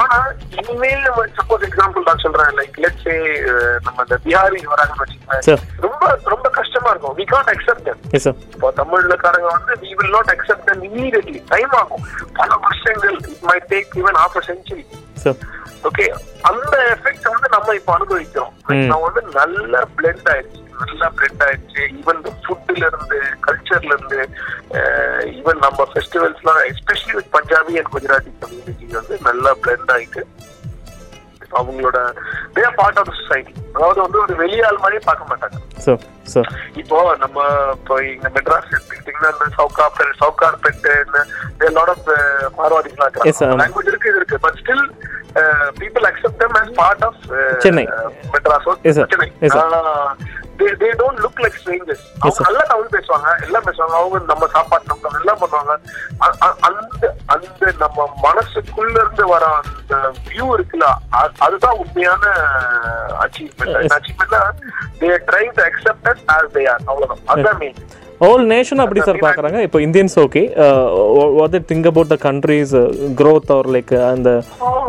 [0.00, 0.16] ஆனா
[0.60, 2.52] இனிமேல் நம்ம சப்போஸ் எக்ஸாம்பிள் நான் சொல்றேன்.
[2.60, 3.10] லைக் லெட்ஸ்
[3.86, 7.16] நம்ம இந்த பிஹாரி வராங்கன்னு வச்சுக்கோங்க ரொம்ப ரொம்ப கஷ்டமா இருக்கும்.
[7.20, 7.90] வி காண்ட் அக்செப்ட்
[8.54, 11.40] இப்போ தமிழ்லக்காரங்க வந்து will not accept them immediately.
[11.52, 12.04] Time ஆகும்.
[12.38, 14.84] பல வருஷங்கள் it may take even half a century.
[15.24, 15.38] Sir
[15.84, 16.04] okay
[16.50, 18.52] அந்த எஃபெக்ட் வந்து நம்ம இப்போ அனுபவிக்கிறோம்.
[18.72, 18.86] ம்.
[18.90, 20.60] நான் வந்து நல்லா பிளெண்ட் ஆயிடுச்சு.
[20.82, 21.82] நல்லா பிளெண்ட் ஆயிடுச்சு.
[21.98, 24.20] ஈவன் ஃபுட்ல இருந்து கல்ச்சர்ல இருந்து
[25.34, 30.22] ஈவன் நம்ம ஃபெஸ்டிவல்ஸ்லாம் especially with Punjabi and Gujarati community வந்து நல்லா பிளெண்ட் ஆயிட்டு
[31.52, 31.98] அவங்களோட
[32.54, 35.58] தேர் பார்ட் ஆஃப் சொசைட்டி அதாவது வந்து ஒரு வெளியாள் மாதிரியே பார்க்க மாட்டாங்க.
[36.80, 37.38] இப்போ நம்ம
[37.74, 40.94] இப்போ இங்க மெட்ராஸ் எடுத்துக்கிட்டீங்கன்னா இந்த Sowcar Sowcarpet
[41.76, 42.08] lot of
[42.58, 43.46] மார்வாடிஸ்லாம் Yes, sir.
[43.46, 43.60] இருக்காங்க.
[43.62, 44.84] லாங்குவேஜ் இருக்கு இது இருக்கு but still
[45.80, 47.20] people accept them as part of
[48.86, 49.06] Yes, sir.
[49.12, 49.66] Chennai Yes, sir.
[50.58, 52.42] They they don't look like strangers அவங்க.
[52.46, 55.72] நல்லா தமிழ் பேசுவாங்க எல்லாம் பேசுவாங்க அவங்க நம்ம சாப்பாடு நம்ம எல்லாம் பண்ணுவாங்க.
[56.68, 59.96] அந்த அந்த நம்ம மனசுக்குள்ள இருந்து வர அந்த
[60.28, 60.88] வியூ இருக்குல்ல
[61.46, 62.24] அதுதான் உண்மையான
[63.24, 63.92] achievement.
[63.98, 64.42] அச்சீவ்மெண்ட்னா
[65.02, 67.22] they trying to accept us as they are அவ்வளவுதான்.
[67.32, 67.78] அதுதான் மீன்
[68.22, 70.42] ஹோல் நேஷன் அப்படி சார் பார்க்குறாங்க இப்போ Indians okay
[71.38, 72.74] what think about the countries
[73.20, 74.30] growth are like அந்த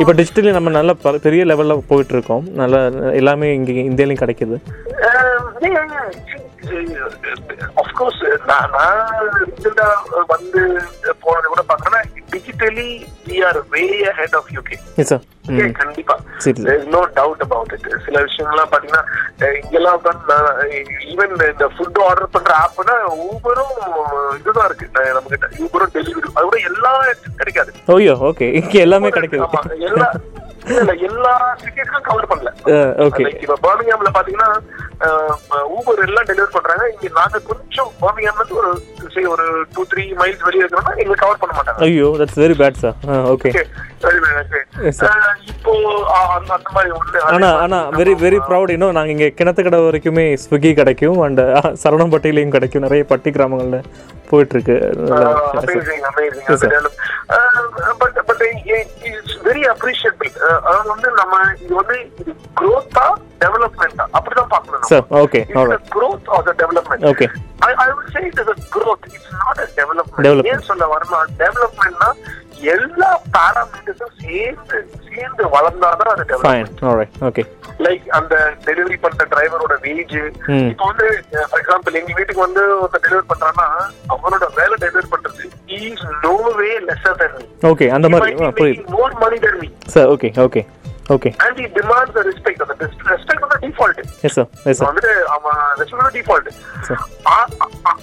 [0.02, 0.94] இப்போ டிஜிட்டலி நம்ம நல்ல
[1.26, 2.44] பெரிய லெவலில் போயிட்டு இருக்கோம்.
[2.62, 2.84] நல்ல
[3.22, 4.58] எல்லாமே இங்கே இந்தியாலையும் கிடைக்குது.
[5.08, 5.25] Uh,
[7.82, 9.30] அஃப்கோர்ஸ் நான் நான்
[10.34, 10.62] வந்து
[11.24, 12.02] போனது கூட பாக்குறேன்னா
[12.34, 12.90] digitally
[13.28, 13.84] we are way
[14.20, 14.78] ahead of UK
[15.80, 16.16] கண்டிப்பா.
[16.94, 19.04] நோ டவுட் அபவுட் இட் சில விஷயங்கள்லாம் பாத்தீங்கன்னா
[19.60, 20.00] இங்கெல்லாம்
[21.12, 22.96] ஈவன் இந்த ஃபுட் ஆர்டர் பண்ற ஆப்னா
[23.28, 23.76] ஊபரும்
[24.40, 24.88] இதுதான் இருக்கு.
[25.18, 26.94] நம்ம கிட்ட ஊபரும் டெலிவரி அது கூட எல்லா
[27.42, 27.74] கிடைக்காது.
[27.96, 29.46] ஓய்யோ ஓகே இங்கே எல்லாமே கிடைக்குது.
[29.90, 30.10] எல்லா
[30.74, 32.52] இல்ல, எல்லா சிட்டிஸ்க்கும் கவர் பண்ணல.
[33.06, 34.50] ஓகே இப்ப பர்மிங்ஹாம்ல பாத்தீங்கன்னா
[35.78, 36.84] ஊபர் எல்லாம் டெலிவரி பண்றாங்க.
[36.94, 38.60] இங்க நாங்க கொஞ்சம் பர்மிங்ஹாம்ல இருந்து
[39.34, 41.82] ஒரு டூ த்ரீ மைல்ஸ் வெளியே இருக்கிறோம்னா எங்க கவர் பண்ண மாட்டாங்க.
[41.88, 42.98] ஐயோ that's very bad sir
[43.34, 43.52] okay
[45.52, 45.74] இப்போ
[46.56, 51.20] அந்த மாதிரி ஒண்ணு ஆனா ஆனா வெரி வெரி ப்ரௌட் இன்னும் நாங்க இங்க கிணத்துக்கடை வரைக்குமே ஸ்விக்கி கிடைக்கும்
[51.28, 51.42] அண்ட்
[51.84, 52.86] சரவணம்பட்டியிலையும் கிடைக்கும்.
[52.88, 53.80] நிறைய பட்டி கிராமங்கள்ல
[54.30, 54.76] போயிட்டு இருக்கு.
[58.46, 60.30] Uh, Uh, it's very appreciable
[60.60, 63.06] அதாவது வந்து நம்ம இது வந்து இது growth-ஆ
[63.42, 64.92] டெவலப்மெண்டா அப்படிதான் பார்க்கணும் நம்ம.
[64.92, 65.42] Sir okay
[65.74, 67.04] a growth or the development.
[67.12, 67.28] Okay
[67.62, 69.04] I, I would say it is a growth.
[69.10, 70.48] It's not a development.
[70.52, 72.10] ஏன் சொல்ல வரணும் டெவலப்மெண்ட்னா
[72.74, 74.78] எல்லா பாராமீட்டர்ஸும் சேர்ந்து
[75.08, 77.44] சேர்ந்து வளர்ந்தாதான் அது டெவலப்மெண்ட் ஆல்ரைட் ஓகே
[77.86, 78.36] லைக் அந்த
[78.68, 80.16] டெலிவரி பண்ற டிரைவரோட வேஜ்
[80.54, 80.68] ம்.
[80.72, 81.08] இப்போ வந்து
[81.44, 83.68] ஃபார் எக்ஸாம்பிள் எங்க வீட்டுக்கு வந்து ஒருத்தர் டெலிவரி பண்றான்னா
[84.14, 85.44] அவனோட வேலை டெலிவரி பண்றது
[85.80, 86.06] is
[86.88, 88.84] lesser than me okay அந்த மாதிரி ஆ, புரியுது.
[88.94, 90.64] More money than me sir okay okay
[91.10, 92.76] okay and E demand the respect அந்த
[93.10, 94.90] ரெஸ்பெக்ட் வந்து default yes sir yes sir
[95.36, 96.50] அவன் ரெஸ்பெக்ட் டிஃபால்ட்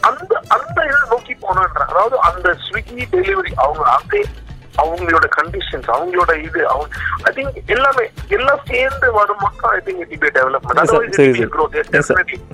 [0.03, 4.25] அந்த அந்த இதை நோக்கி போனன்ற அதாவது அந்த ஸ்விக்கி டெலிவரி அவங்க அப்படியே
[4.79, 6.89] அவங்களோட கண்டிஷன்ஸ் அவங்களோட இது அவங்க
[7.23, 10.93] ஐ திங்க் எல்லாமே எல்லாம் சேர்ந்து வரும் மட்டும் I think it be development.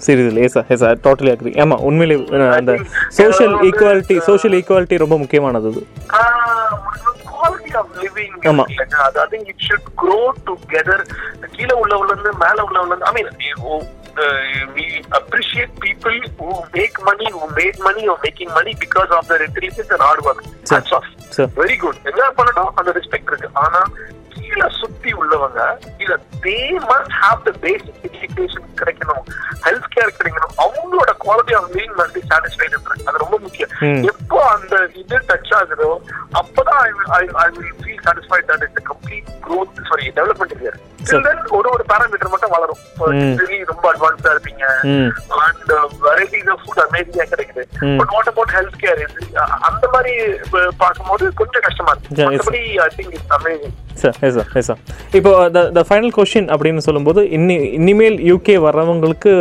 [0.00, 2.16] சரி, yes, yes sir totally agree ஆமாம் உண்மையிலே
[2.58, 2.74] அந்த
[3.18, 5.70] சோஷியல் ஈக்குவாலிட்டி சோஷியல் ஈக்குவாலிட்டி ரொம்ப முக்கியமானது
[7.30, 8.64] குவாலிட்டி ஆஃப் லிவிங் ஆமா.
[9.06, 11.04] அது I think it should grow together
[11.56, 13.32] கீழே உள்ளவங்க இருந்து மேல உள்ளவங்க இருந்து I mean
[14.74, 19.42] we appreciate people who make money who made money or making money because of their
[19.42, 20.92] intelligence and hard work that's
[21.30, 21.46] Sir.
[21.60, 23.80] Very good என்ன பண்ணட்டும் அந்த respect இருக்கு ஆனா
[24.48, 25.60] கீழே சுத்தி உள்ளவங்க
[26.04, 26.56] இத they
[26.90, 29.24] must have the basic education கிடைக்கணும்
[29.66, 32.76] ஹெல்த் கேர் கிடைக்கணும் அவங்களோட quality of living be satisfied
[33.08, 33.72] அது ரொம்ப முக்கியம்.
[34.12, 35.90] எப்போ அந்த இது டச் ஆகுதோ
[36.40, 36.82] அப்பதான்
[37.44, 40.78] I will feel satisfied that is complete growth sorry development year
[41.56, 42.80] ஒரு ஒரு பேராமீட்டர் மட்டும் வளரும்.
[43.70, 44.64] ரொம்ப அட்வான்ஸ்டா இருப்பீங்க.
[45.44, 45.70] அண்ட்
[46.06, 47.62] வெரைட்டிஸ் ஆஃப் ஃபுட் அமேசிங்கா கிடைக்குது.
[48.00, 49.02] But what about health care
[49.68, 50.14] அந்த மாதிரி
[50.82, 52.18] பார்க்கும்போது கொஞ்சம் கஷ்டமா இருக்கு.
[52.28, 54.80] மற்றபடி I think it's amazing sir yes sir yes sir
[55.14, 59.32] இப்போ த த ஃபைனல் கொஷின் அப்படின்னு சொல்லும்போது இன்னி இனிமேல் யூகே வர்றவங்களுக்கு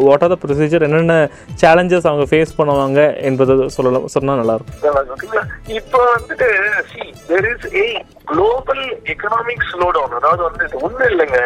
[0.00, 1.16] வாட் ஆர் த ப்ரொசீஜர் என்னென்ன
[1.56, 6.50] சேலஞ்சஸ் அவங்க ஃபேஸ் பண்ணுவாங்க என்பது சொல்லலாம் சொன்னால் நல்லாயிருக்கும் இப்போ வந்துட்டு
[8.24, 11.38] குளோபல் எக்கனாமிக் ஸ்லோ டவுன் அதாவது வந்து இது ஒண்ணும் இல்லைங்க.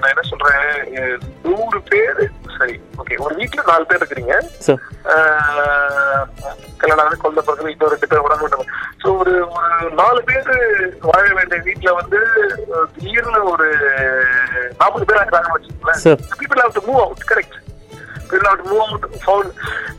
[0.00, 0.66] நான் என்ன சொல்றேன்?
[1.46, 2.20] நூறு பேர்
[2.56, 4.34] சரி ஓகே ஒரு வீட்டுல நாலு பேர் இருக்கிறீங்க.
[6.82, 8.66] கல்யாணம் குழந்தை பிறகு வீட்டுல ரெண்டு பேர் உடம்பு
[9.02, 10.52] ஸோ ஒரு ஒரு நாலு பேர்
[11.08, 12.20] வாழ வேண்டிய வீட்டுல வந்து
[12.94, 13.68] திடீர்னு ஒரு
[14.80, 16.22] நாற்பது பேர் ஆகிறாங்க வச்சுக்கோங்களேன்.
[16.40, 17.58] People have to move out correct
[18.22, 19.52] people have to move out found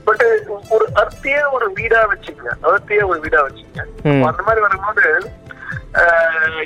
[0.07, 0.23] but
[0.75, 2.53] ஒரு அர்த்தியே ஒரு வீடா வச்சுக்கங்க.
[2.69, 3.85] அர்த்தியே ஒரு வீடா வச்சுக்கங்க.
[4.11, 4.23] ம்.
[4.29, 5.05] அந்த மாதிரி வரும்போது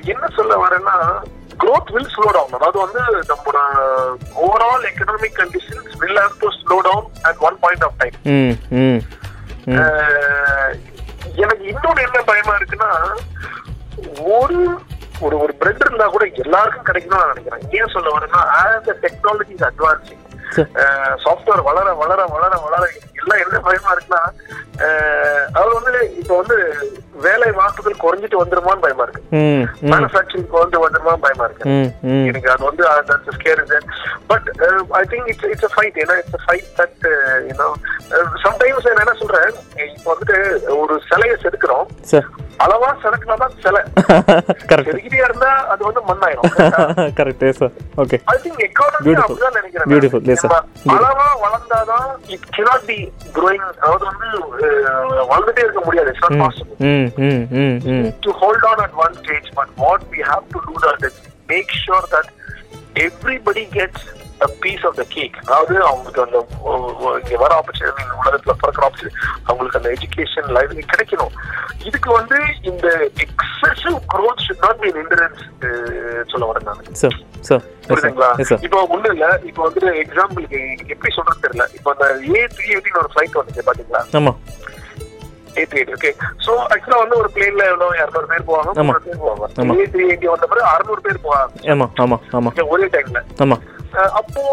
[0.05, 0.97] என்ன சொல்ல வரேன்னா
[1.57, 2.49] growth will slow down.
[2.53, 3.59] அதாவது வந்து நம்மளோட
[4.35, 8.15] overall economic conditions will have to slow down at one point of time.
[8.23, 8.99] ம் ம்
[9.65, 9.77] ம்.
[9.77, 10.73] ஆஹ்
[11.35, 12.91] எனக்கு இன்னொன்னு என்ன பயமா இருக்குன்னா
[14.35, 14.59] ஒரு
[15.21, 17.65] ஒரு ஒரு பிரெட் இருந்தா கூட எல்லாருக்கும் கிடைக்கணும்னு நான் நினைக்கிறேன்.
[17.71, 20.24] ஏன் சொல்ல வரேன்னா as the technology advancing Sir.
[21.23, 22.83] Software வளர வளர வளர வளர
[23.19, 24.21] எல்லாம் என்ன பயமா இருக்குன்னா
[25.55, 26.57] அது வந்து இப்போ வந்து
[27.15, 29.21] வேலை வாய்ப்புகள் குறைஞ்சிட்டு வந்துருமான்னு பயமா இருக்கு.
[29.31, 29.91] ம் ம்.
[29.91, 31.65] மேனுஃபேக்சரிங் குறைஞ்சு வந்துருமான்னு பயமா இருக்கு.
[32.27, 32.83] எனக்கு அது வந்து
[34.27, 34.49] but
[34.91, 37.05] I think it's it's a fight ஏன்னா it's fight that
[37.49, 37.69] you know
[38.45, 39.49] sometimes நான் என்ன சொல்றேன்
[39.95, 40.37] இப்போ வந்துட்டு
[40.77, 41.87] ஒரு சிலையை செதுக்குறோம்.
[42.63, 43.81] அளவா செதுக்கினா தான் சிலை.
[44.87, 46.53] செதுக்கிட்டே இருந்தா அது வந்து மண்ணாயிரும்.
[47.19, 49.15] Correct sir okay I think economy.
[49.15, 50.51] அப்படிதான் நினைக்கிறேன் sir.
[50.51, 53.63] நம்ம அளவா வளர்ந்தாதான் இட் cannot be growing.
[53.79, 54.29] அதாவது வந்து
[55.31, 56.09] வளர்ந்துட்டே இருக்க முடியாது.
[56.09, 57.09] இட்ஸ் நாட் பாசிபிள் ம்.
[57.17, 57.45] ம்.
[57.63, 57.77] ம்.
[57.95, 58.11] ம்.
[58.21, 61.15] To hold on at one stage, but what we have to do that is
[61.47, 61.71] make
[64.63, 65.35] piece of the cake.
[65.45, 66.37] அதாவது அவங்களுக்கு அந்த
[67.19, 71.33] இங்க வர ஆப்பர்ச்சுனிட்டி உலகத்துல பிறக்கிற ஆப்பர்ச்சுனிட்டி அவங்களுக்கு அந்த எஜுகேஷன் லைஃப் கிடைக்கணும்.
[71.89, 72.37] இதுக்கு வந்து
[72.71, 72.87] இந்த
[73.25, 73.97] excessive
[74.65, 76.83] not be an hindrance uh, சொல்ல வரேன் நான்.
[77.87, 78.29] புரியுதுங்களா?
[78.67, 79.39] இப்போ ஒண்ணு இல்ல.
[79.49, 80.59] இப்போ வந்து எக்ஸாம்பிளுக்கு
[80.93, 81.65] எப்படி சொல்றது தெரியல.
[81.77, 82.05] இப்போ அந்த
[82.37, 84.01] ஏ த்ரீ எயிட்டின் ஒரு ஃபிளைட் வந்துச்சு பாத்தீங்களா?
[84.19, 84.39] ஆமாம்
[85.59, 86.09] எயிட் எயிட் ஓகே
[86.45, 88.95] சோ ஆக்சுவலா வந்து ஒரு பிளேன்ல எவ்வளவு இரநூறு பேர் போவாங்க ஆமா.
[89.05, 89.45] பேர் போவாங்க.
[89.61, 89.75] ஆமா.
[89.81, 91.69] ஏ த்ரீ எயிட்டி வந்த பிறகு அறுநூறு பேர் போவாங்க.
[92.73, 93.63] ஒரே டைம்ல ஆமாம்
[94.13, 94.43] அப்போ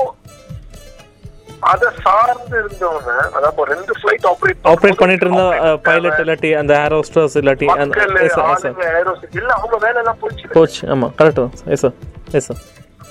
[1.62, 5.44] அத சார்ந்து இருந்தவங்க அதாவது ரெண்டு ஃபிளைட் ஆப்ரேட் ஆப்ரேட் பண்ணிட்டு இருந்த
[5.88, 9.78] பைலட் இல்லாட்டி அந்த ஏர் ஹோஸ்டர்ஸ் இல்லாட்டி அந்த எஸ் சார் எஸ் சார் ஆளுங்க ஏரோஸ் எல்லாம் அவங்க
[9.86, 11.96] வேலை எல்லாம் போயிடுச்சு கோச் ஆமாம் correct yes sir
[12.32, 12.62] yes sir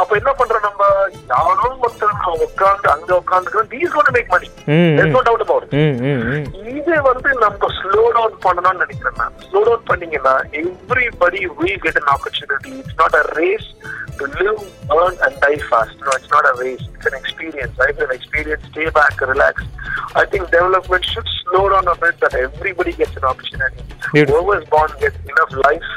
[0.02, 0.84] அப்ப என்ன பண்றோம் நம்ம
[1.34, 2.14] யாரோ ஒருத்தர்
[2.46, 4.50] உட்காந்து அங்க உட்காந்துக்கிறோம் these code make money
[5.16, 5.74] no doubt about
[6.76, 12.74] இது வந்து நம்ம ஸ்லோ டவுன் பண்ணணும்னு நினைக்கிறேன் ஸ்லோ டவுன் பண்ணீங்கன்னா everybody will get an opportunity
[12.82, 13.70] it's not a race
[14.20, 14.62] to live
[14.94, 18.14] earn and die fast no it's not a race it's an experience life is an
[18.18, 19.56] experience stay back relax
[20.16, 23.82] i think development should slow down a bit that everybody gets an opportunity
[24.14, 24.34] Beautiful.
[24.34, 25.90] whoever is born gets enough life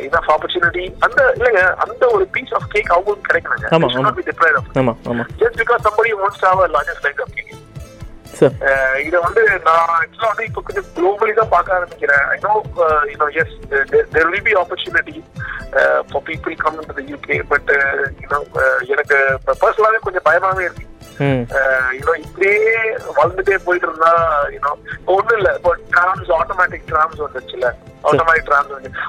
[0.00, 0.84] enough opportunity.
[1.00, 4.04] அந்த இல்லைங்க அந்த ஒரு piece of cake அவங்களுக்கு கிடைக்கணுங்க ஆமா, ஆமா.
[4.08, 4.66] not be deprived of.
[4.70, 4.78] it.
[4.82, 7.52] ஆமாம் ஆமாம் just because somebody wants to have a larger slice of cake.
[8.38, 12.24] Sir ah இத வந்து நான் ஆக்சுவலா வந்து இப்போ கொஞ்சம் குளோபலி தான் பார்க்க ஆரம்பிக்கிறேன்.
[12.32, 12.52] I know
[13.12, 13.54] you know yes
[14.14, 15.16] there will be opportunity
[16.10, 17.70] for people come to UK but
[18.22, 18.40] you know
[18.94, 19.18] எனக்கு
[19.62, 20.84] பர்சனலாவே கொஞ்சம் பயமாவே இருக்கு.
[21.98, 22.74] யூனோ இப்படியே
[23.18, 24.12] வளர்ந்துட்டே போயிட்டு இருந்தா
[24.54, 24.72] யூனோ
[25.14, 27.68] ஒண்ணும் இல்ல இப்போ டிராம்ஸ் ஆட்டோமேட்டிக் டிராம்ஸ் வந்துச்சுல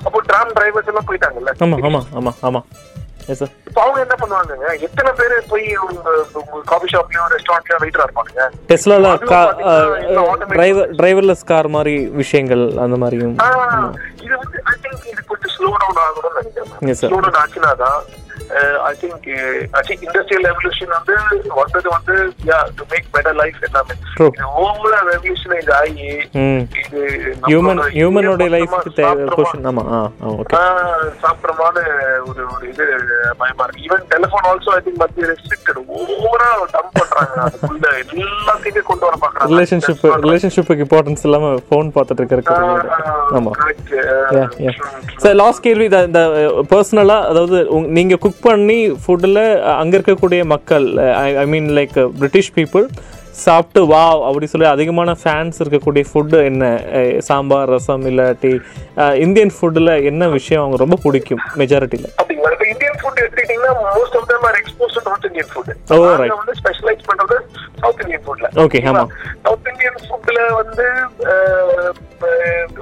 [0.06, 1.54] அப்போ டிராம் டிரைவர்ஸ் எல்லாம் போயிட்டாங்கல்ல?
[3.70, 4.68] இப்போ அவங்க என்ன பண்ணுவாங்கங்க?
[4.86, 5.66] எத்தனை பேர் போய்
[6.70, 9.10] காஃபி ஷாப்லயோ ரெஸ்டாரண்ட்லயோ வெயிட்டரா இருப்பாங்க டெஸ்லால
[10.54, 13.36] டிரைவர் டிரைவர்லெஸ் கார் மாதிரி விஷயங்கள் அந்த மாதிரியும்.
[14.26, 16.97] இது வந்து ஐ திங்க் இது கொஞ்சம் ஸ்லோ டவுன் ஆகணும்னு நினைக்கிறேன்.
[17.01, 17.99] ஸ்லோ டவுன் ஆச்சுனா தான்
[18.86, 19.26] I think
[19.74, 21.14] I think industrial revolution வந்து
[21.58, 22.14] வந்தது வந்து
[22.49, 23.95] yeah to make better life எல்லாமே.
[24.28, 26.08] இது ஓவரா ரெவல்யூஷனைஸ் ஆகி
[26.41, 26.62] ம்.
[26.82, 27.01] இது
[27.47, 28.43] ஹியூமன் ஹியூமனோட
[30.53, 30.62] ஆ,
[31.22, 31.76] சாப்பிடுறமான
[32.28, 32.86] ஒரு ஒரு இது
[33.39, 33.84] பயமா இருக்கு.
[33.86, 37.36] Even telephone also I think மத்திய ரெஸ்ட்ரிக்டட் ஓவரா டம்ப் பண்றாங்க.
[37.45, 43.53] அதுக்குள்ள எல்லாத்தையுமே கொண்டு வர பாக்குறாங்க ரிலேஷன்ஷிப் ரிலேஷன்ஷிப்புக்கு இம்பார்ட்டன்ஸ் இல்லாம ஃபோன் பார்த்துட்டு இருக்கிறதுக்கு ஆமா.
[45.22, 46.24] சார் லாஸ்ட் கேள்வி இந்த-
[46.72, 47.58] பர்சனலாக அதாவது
[47.91, 49.41] நீங்கள் குக் பண்ணி ஃபுட்டில்
[49.76, 50.88] அங்கே இருக்கக்கூடிய மக்கள்
[51.38, 52.86] I mean like British people
[53.39, 56.64] சாப்பிட்டு வா அப்படி சொல்லி அதிகமான ஃபேன்ஸ் இருக்கக்கூடிய ஃபுட்டு என்ன?
[57.28, 58.54] சாம்பார் ரசம் இல்லாட்டி
[59.20, 62.10] இந்தியன் ஃபுட்டில் என்ன விஷயம் அவங்க ரொம்ப பிடிக்கும் மெஜாரிட்டியில்
[63.95, 65.72] most of them are expose to north Indian food.
[65.91, 67.38] நாங்க வந்து ஸ்பெஷலைஸ் பண்றது
[67.82, 68.47] சவுத் இந்தியன் ஃபுட்ல
[68.91, 69.03] ஆமா.
[69.45, 70.86] சவுத் இந்தியன் ஃபுட்ல வந்து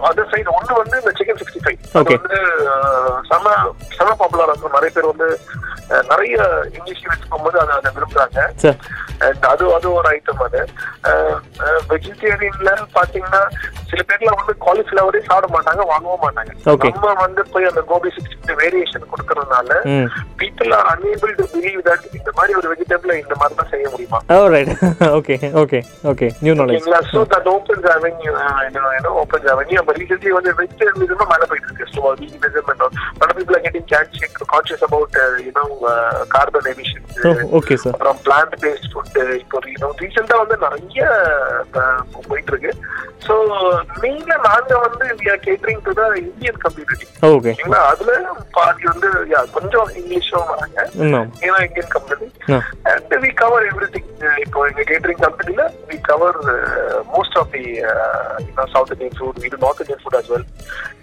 [0.10, 1.80] அதர் சைடு ஒண்ணு வந்து இந்த சிக்கன் சிக்ஸ்டி ஃபைவ்.
[2.18, 2.40] வந்து
[3.30, 3.54] செம
[3.98, 5.28] செம பாப்புலரா இருக்கும் நிறைய பேர் வந்து
[6.12, 6.36] நிறைய
[6.78, 8.40] இங்கிலீஷ் ஈவெண்ட்ஸ் போகும்போது அதை அதை விரும்புறாங்க.
[9.26, 10.62] அண்ட் அது அது ஒரு ஐட்டம் அது.
[11.92, 13.42] வெஜிடேரியன்ல பாத்தீங்கன்னா
[13.90, 16.52] சில பேர்ல வந்து காலிஃபிளவரே சாப்பிட மாட்டாங்க வாங்கவும் மாட்டாங்க.
[16.96, 19.78] நம்ம வந்து போய் அந்த கோபி சிக்ஸ்டி வேரியேஷன் கொடுக்கறதுனால
[20.42, 24.22] people are unable to believe that இந்த மாதிரி ஒரு வெஜிடபிள் இந்த மாதிரி தான் செய்ய முடியுமா?
[24.38, 24.74] ஓ right
[25.20, 25.82] okay okay
[26.14, 28.34] okay new knowledge so that opens avenue
[28.78, 31.84] you know opens avenue அப்ப ரீசென்ட்லி வந்து வெஜிடபிளிசம் மேல போயிட்டு இருக்கு.
[32.22, 32.84] வீகனிசம் அண்ட்
[33.22, 35.18] பல people are getting conscious conscious about
[35.48, 35.64] you know
[36.34, 37.18] carbon emissions
[37.58, 39.60] okay sir அப்புறம் பிளான்ட் பேஸ்ட் ஃபுட் இப்போ
[40.00, 41.04] ரீசெண்டா வந்து நிறைய
[41.80, 42.72] அஹ், போயிட்டு இருக்கு
[43.26, 43.36] ஸோ
[44.04, 45.06] நீங்க நாங்க வந்து
[45.44, 48.12] catering to the Indian community okay ஓகேங்களா அதுல
[48.54, 49.10] பாதி வந்து
[49.56, 50.80] கொஞ்சம் இங்கிலீஷும் வராங்க.
[51.42, 52.28] ஏன்னா Indian company
[52.92, 54.12] and we cover every thing
[54.44, 56.40] இப்போ எங்க கேட்டரிங் கம்பெனில we cover
[57.14, 57.64] most of the
[58.74, 60.46] south Indian food இது north Indian food as well.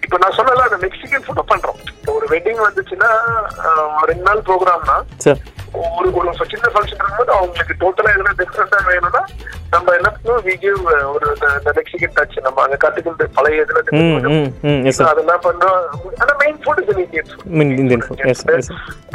[0.03, 1.77] இப்போ நான் சொன்னல அந்த மெக்சிகன் ஃபுட்டை பண்றோம்.
[2.13, 3.11] ஒரு வெட்டிங் வந்துச்சுன்னா
[3.63, 4.97] அஹ், ரெண்டு நாள் ப்ரோக்ராம்னா
[5.93, 9.21] ஒரு ஒரு சின்ன ஃபங்க்ஷன் இருக்கும்போது அவங்களுக்கு டோட்டலா எதுனா டிஃப்ரெண்டா வேணும்னா
[9.73, 10.09] நம்ம என்ன
[10.47, 10.81] வி கிவ்
[11.13, 11.27] ஒரு
[11.77, 13.81] மெக்சிகன் டச் நம்ம அங்க கத்துக்கிட்டு பழைய இதுல
[15.11, 15.79] அதெல்லாம் பண்றோம்
[16.21, 18.21] ஆனா main food is Indian food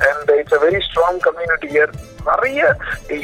[0.08, 1.92] and it's a very strong community year
[2.30, 2.62] நிறைய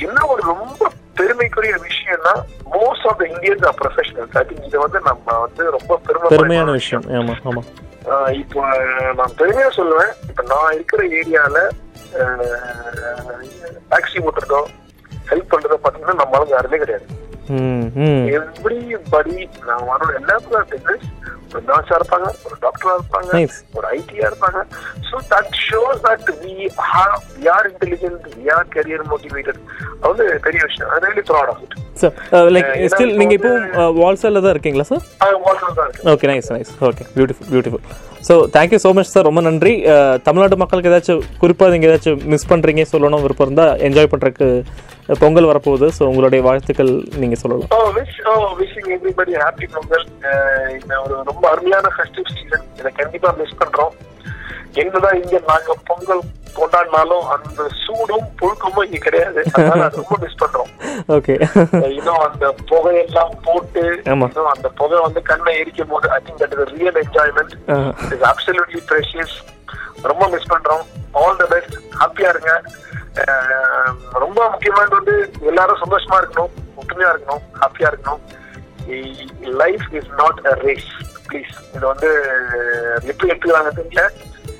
[0.00, 2.34] என்ன ஒரு ரொம்ப பெருமைக்குரிய விஷயம்னா
[2.76, 6.72] most of the Indians are professionals I think இது வந்து நம்ம வந்து ரொம்ப பெருமை பெருமையான
[6.72, 7.04] விஷயம்.
[7.18, 7.62] ஆமா ஆமா.
[8.40, 8.60] இப்போ
[9.18, 10.12] நான் பெருமையா சொல்லுவேன்.
[10.30, 11.58] இப்ப நான் இருக்கிற ஏரியால
[13.92, 14.62] டாக்ஸி ஓட்டுறதோ
[15.32, 17.06] ஹெல்ப் பண்றதோ பாத்தீங்கன்னா நம்ம ஆளுங்க யாருமே கிடையாது.
[18.36, 19.34] எவ்ரிபடி
[19.68, 21.06] நான் வரோட எல்லாருக்கும் பிசினஸ்
[21.54, 23.30] ஒரு நர்ஸா இருப்பாங்க ஒரு டாக்டரா இருப்பாங்க.
[23.76, 24.60] ஒரு ஐடியா இருப்பாங்க.
[25.08, 26.54] So that shows that we
[26.92, 29.60] have we are intelligent we are career motivated
[30.00, 30.90] அது வந்து பெரிய விஷயம்.
[30.94, 33.52] I really proud of it sir like still நீங்கள் இப்போ
[34.00, 36.08] வால்சலில் தான் இருக்கீங்களா சார் அது வாழ்க்கை தான் இருக்கு.
[36.14, 37.84] Okay nice nice okay beautiful beautiful
[38.28, 39.72] so thank you so much sir ரொம்ப நன்றி.
[40.26, 44.48] தமிழ்நாட்டு மக்களுக்கு ஏதாச்சும் குறிப்பாக நீங்கள் ஏதாச்சும் மிஸ் பண்ணுறீங்க சொல்லணும் விருப்பம் இருந்தால் என்ஜாய் பண்ணுறக்கு
[45.22, 45.88] பொங்கல் வரப்போகுது.
[45.96, 47.70] ஸோ உங்களுடைய வாழ்த்துக்கள் நீங்கள் சொல்லலாம்.
[47.78, 47.88] Oh,
[49.44, 50.06] happy oh, Pongal.
[50.78, 53.92] இந்த ஒரு ரொம்ப அருமையான ஃபெஸ்டிவ் சீசன் இதை கண்டிப்பா மிஸ் பண்ணுறோம்
[54.82, 56.22] என்னதான் இங்க நாங்க பொங்கல்
[56.58, 59.40] கொண்டாடினாலும் அந்த சூடும் புழுக்கமும் இங்க கிடையாது.
[59.52, 60.70] அதனால அதை ரொம்ப மிஸ் பண்றோம்.
[61.16, 61.34] ஓகே
[61.96, 63.84] இன்னும் அந்த புகையெல்லாம் போட்டு.
[64.12, 67.54] இன்னும் அந்த புகை வந்து கண்ணை எரிக்கும் போது I think that is real enjoyment
[68.14, 69.34] is absolutely precious
[70.10, 70.84] ரொம்ப மிஸ் பண்றோம்.
[71.22, 72.52] ஆல் த பெஸ்ட் ஹாப்பியா இருங்க.
[74.24, 75.16] ரொம்ப முக்கியமானது வந்து
[75.50, 76.52] எல்லாரும் சந்தோஷமா இருக்கணும்.
[76.80, 77.42] ஒற்றுமையா இருக்கணும்.
[77.62, 78.22] ஹாப்பியா இருக்கணும்.
[79.62, 80.90] Life is not a race
[81.28, 82.08] please இது வந்து
[83.10, 84.02] எப்படி எடுத்துக்கிறாங்க தெரியல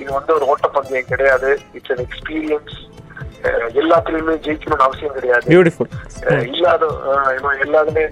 [0.04, 1.50] இது வந்து ஒரு ஓட்டப்பந்தயம் கிடையாது.
[1.76, 2.74] இட்ஸ் an எக்ஸ்பீரியன்ஸ்
[3.80, 5.46] எல்லாத்துலயுமே ஜெயிக்கணும்னு அவசியம் கிடையாது.
[6.52, 6.86] இல்லாத
[7.64, 8.04] எல்லாருமே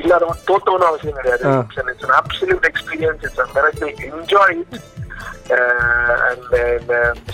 [0.00, 1.44] இல்லாதவன் தோட்டவனும் அவசியம் கிடையாது.
[1.58, 3.20] It's an absolute experience.
[3.28, 3.92] It's a miracle.
[4.10, 4.60] Enjoy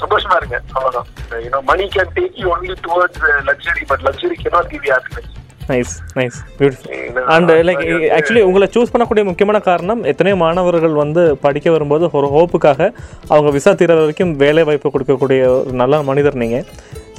[0.02, 0.58] சந்தோஷமா இருங்க.
[0.76, 1.64] அவ்வளவுதான்.
[1.70, 5.28] Money can take you only towards luxury but luxury cannot give you happiness.
[5.68, 7.82] Nice nice beautiful and like
[8.16, 12.80] actually உங்களை சூஸ் பண்ணக்கூடிய முக்கியமான காரணம் எத்தனையோ மாணவர்கள் வந்து படிக்க வரும்போது ஒரு ஹோப்புக்காக
[13.28, 16.66] அவங்க விசா தீர வரைக்கும் வேலை வாய்ப்பு கொடுக்கக்கூடிய ஒரு நல்ல மனிதர் நீங்கள்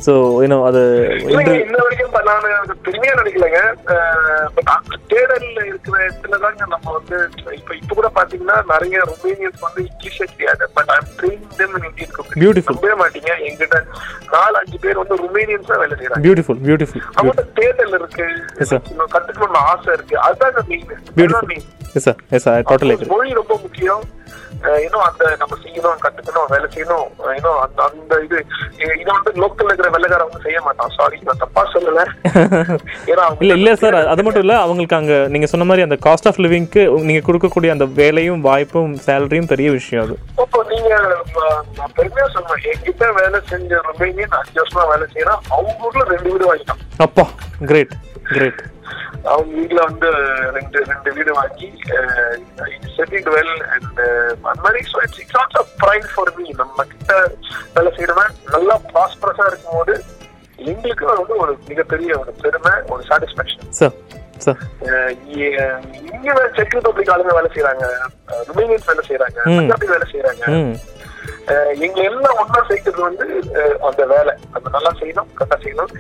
[0.06, 0.82] ஸோ இன்னும் அது
[1.32, 2.46] இன்ன வரைக்கும் நான்
[2.86, 3.60] பெருமையா நினைக்கலங்க
[4.56, 4.70] பட்
[5.12, 7.18] தேடல்ல இருக்கிற இடத்துல தாங்க நம்ம வந்து
[7.58, 12.16] இப்ப இப்ப கூட பாத்தீங்கன்னா நிறைய ரொமேனியன்ஸ் வந்து இங்கிலீஷே தெரியாது but I'm train them in Indian
[12.42, 12.74] Beautiful.
[12.74, 13.32] நம்பவே மாட்டீங்க.
[13.48, 13.78] எங்கிட்ட
[14.34, 18.28] நாலு அஞ்சு பேர் வந்து ரொமேனியன்ஸ் தான் வேலை செய்யறாங்க பியூட்டிஃபுல் பியூட்டிஃபுல் அவங்கள்ட்ட தேடல் இருக்கு.
[19.16, 20.16] கத்துக்கணும்னு ஆசை இருக்கு.
[20.28, 20.88] அதுதாங்க main
[21.18, 21.66] beautiful
[21.98, 24.04] yes sir yes sir total மொழி ரொம்ப முக்கியம்.
[24.86, 27.06] இன்னும் அந்த நம்ம செய்யணும் கத்துக்கணும் வேலை செய்யணும்
[27.38, 28.38] இன்னும் அந்த அந்த இது
[28.96, 30.94] இதை வந்து லோக்கல்ல இருக்கிற வெள்ளக்காரங்க செய்ய மாட்டான்.
[30.98, 32.02] சாரி நான் தப்பா சொல்லல.
[33.12, 36.42] ஏன்னா இல்ல இல்ல சார் அது மட்டும் இல்ல அவங்களுக்கு அங்க நீங்க சொன்ன மாதிரி அந்த காஸ்ட் ஆஃப்
[36.46, 40.16] லிவிங்க்கு நீங்க கொடுக்கக்கூடிய அந்த வேலையும் வாய்ப்பும் சேலரியும் பெரிய விஷயம் அது.
[40.44, 40.92] இப்போ நீங்க
[41.78, 45.42] நான் பெருமையா சொல்லுவேன் என்கிட்ட வேலை செஞ்ச ரொமேனியன் அஞ்சு வருஷமா வேலை செய்யறான்.
[45.50, 47.26] அவங்க ஊர்ல ரெண்டு வீடு வாங்கிட்டான் அப்பா
[47.72, 47.96] கிரேட்
[48.32, 48.62] கிரேட்
[49.26, 50.10] அவங்க வீட்ல வந்து
[50.52, 51.68] ரெண்டு ரெண்டு வீடு வாங்கி
[52.96, 54.00] செட்டில் வெல் அண்ட்
[54.44, 57.14] அந்த மாதிரி it's it's also pride for me நம்ம கிட்ட
[57.76, 59.96] வேலை செய்யறவன் நல்லா ப்ராஸ்பரஸா இருக்கும்போது
[60.66, 63.68] எங்களுக்கு வந்து ஒரு மிகப்பெரிய ஒரு பெருமை ஒரு சாட்டிஸ்பாக்சன்
[64.40, 64.60] சார்
[66.10, 67.86] இங்க செக் ரிபப்ளிக் ஆளுங்க வேலை செய்யறாங்க
[68.48, 69.40] ருமேனியன்ஸ் வேலை செய்யறாங்க.
[69.58, 70.44] பஞ்சாபி வேலை செய்யறாங்க
[71.30, 73.26] ம் அஹ் எங்க எல்லாம் ஒண்ணா சேர்க்கிறது வந்து
[73.82, 74.34] அந்த வேலை.
[74.52, 75.92] அந்த நல்லா செய்யணும் கரெக்டா செய்யணும்.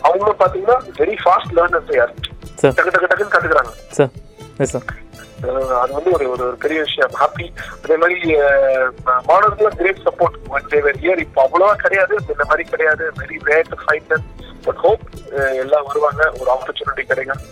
[0.00, 2.14] அவங்களும் பாத்தீங்கன்னா வெரி ஃபாஸ்ட் லேர்னர்ஸ் யார்?
[2.60, 3.72] டக்கு டக்கு டக்குன்னு கத்துக்கிறாங்க.
[5.80, 7.10] அது வந்து ஒரு ஒரு பெரிய விஷயம்.
[7.20, 7.46] ஹாப்பி
[7.84, 8.36] அதே மாதிரி
[9.26, 12.14] மாணவர்களும் great support one day very year இப்போ அவ்வளவா கிடையாது.
[12.28, 13.12] இந்த மாதிரி கிடையாது.
[13.18, 14.16] Very rate fight
[14.64, 15.00] but hope
[15.32, 16.32] எல்லாம் வருவாங்க.
[16.40, 17.42] ஒரு ஆப்பர்ச்சுனிட்டி கிடைக்கும்.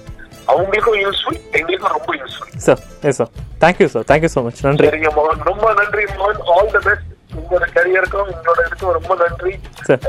[0.49, 2.80] அவங்களுக்கும் யூஸ்ஃபுல் எங்களுக்கும் ரொம்ப useful sir
[3.11, 3.30] yes sir
[3.64, 4.88] thank you sir thank you so much நன்றி.
[4.88, 5.42] சரிங்க மோகன்.
[5.51, 6.42] ரொம்ப நன்றி மோகன்.
[6.55, 7.07] ஆல் தி பெஸ்ட்
[7.38, 9.53] உங்களோட கரியருக்கும் உங்களோட இதுக்கும் ரொம்ப நன்றி.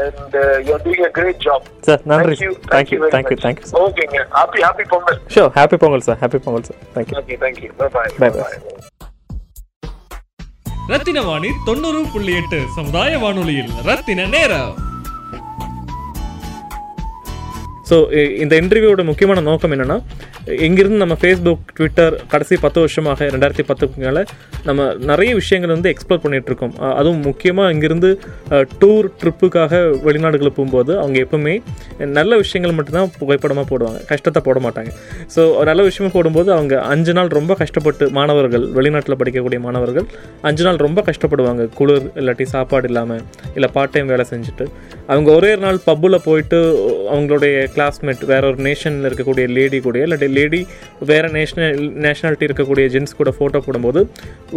[0.04, 0.36] And
[0.68, 1.62] you're doing a great job.
[1.88, 2.36] Sir நன்றி.
[2.36, 2.54] Thank you.
[2.74, 3.46] Thank you very thank you much.
[3.46, 7.72] Thank you ஓகேங்க happy happy Pongal sure happy Pongal sir happy Pongal sir thank you okay thank you
[7.82, 8.60] bye Bye bye bye.
[10.92, 14.72] Rathina Vani தொண்ணூறு புள்ளி எட்டு சமுதாய வானொலியில் ரத்தின நேரம்.
[17.90, 17.98] So
[18.44, 19.98] இந்த இன்டர்வியூவோட முக்கியமான நோக்கம் என்னென்னா
[20.66, 24.22] இங்கிருந்து நம்ம ஃபேஸ்புக் ட்விட்டர் கடைசி பத்து வருஷமாக ரெண்டாயிரத்தி பத்துக்கு மேலே
[24.68, 28.10] நம்ம நிறைய விஷயங்கள் வந்து எக்ஸ்ப்ளோர் பண்ணிகிட்ருக்கோம் அதுவும் முக்கியமாக இங்கிருந்து
[28.82, 31.56] டூர் ட்ரிப்புக்காக வெளிநாடுகளுக்கு போகும்போது அவங்க எப்பவுமே
[32.18, 34.00] நல்ல விஷயங்கள் மட்டும்தான் புகைப்படமாக போடுவாங்க.
[34.12, 34.92] கஷ்டத்தை போட மாட்டாங்க.
[35.36, 40.08] ஸோ நல்ல விஷயமா போடும்போது அவங்க அஞ்சு நாள் ரொம்ப கஷ்டப்பட்டு மாணவர்கள் வெளிநாட்டில் படிக்கக்கூடிய மாணவர்கள்
[40.50, 41.66] அஞ்சு நாள் ரொம்ப கஷ்டப்படுவாங்க.
[41.80, 43.24] குளிர் இல்லாட்டி சாப்பாடு இல்லாமல்
[43.58, 44.68] இல்லை பார்ட் டைம் வேலை செஞ்சுட்டு.
[45.12, 46.60] அவங்க ஒரே ஒரு நாள் பப்பில் போயிட்டு
[47.14, 50.62] அவங்களுடைய கிளாஸ்மேட் வேற ஒரு நேஷனில் இருக்கக்கூடிய லேடி கூட இல்லாட்டி லேடி
[51.12, 51.76] வேற நேஷனல்
[52.08, 54.02] நேஷனாலிட்டி இருக்கக்கூடிய ஜென்ஸ் கூட ஃபோட்டோ போடும்போது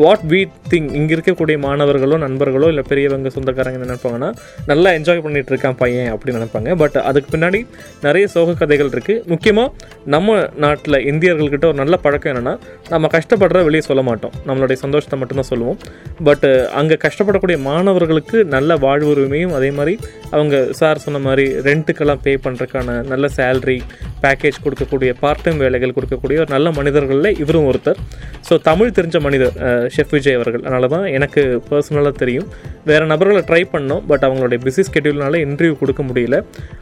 [0.03, 0.41] வாட் வீ
[0.73, 4.31] திங் இங்கே இருக்கக்கூடிய மாணவர்களோ நண்பர்களோ இல்லை பெரியவங்க சொந்தக்காரங்க என்ன நினைப்பாங்கன்னா
[4.71, 6.71] நல்லா என்ஜாய் பண்ணிட்டு இருக்கான் பையன் அப்படின்னு நினைப்பாங்க.
[6.83, 7.61] பட் அதுக்கு பின்னாடி
[8.07, 9.69] நிறைய சோக கதைகள் இருக்குது முக்கியமாக
[10.15, 12.55] நம்ம நாட்டில் இந்தியர்கள்கிட்ட ஒரு நல்ல பழக்கம் என்னென்னா
[12.93, 14.35] நம்ம கஷ்டப்படுற வெளியே சொல்ல மாட்டோம்.
[14.49, 15.79] நம்மளுடைய சந்தோஷத்தை மட்டும்தான் சொல்லுவோம்.
[16.29, 16.47] பட்
[16.81, 19.95] அங்கே கஷ்டப்படக்கூடிய மாணவர்களுக்கு நல்ல வாழ்வுரிமையும் அதே மாதிரி
[20.35, 23.77] அவங்க சார் சொன்ன மாதிரி ரெண்ட்டுக்கெல்லாம் பே பண்ணுறதுக்கான நல்ல சேல்ரி
[24.25, 27.99] பேக்கேஜ் கொடுக்கக்கூடிய பார்ட் டைம் வேலைகள் கொடுக்கக்கூடிய ஒரு நல்ல மனிதர்களில் இவரும் ஒருத்தர்.
[28.49, 29.55] ஸோ தமிழ் தெரிஞ்ச மனிதர்
[29.95, 30.65] ஷெஃப் விஜய் அவர்கள்.
[30.67, 32.49] அதனால தான் எனக்கு பர்சனலாக தெரியும்.
[32.91, 36.39] வேறு நபர்களை ட்ரை பண்ணோம் பட் அவங்களுடைய பிஸி ஸ்கெடியூல்னால இன்டர்வியூ கொடுக்க முடியல.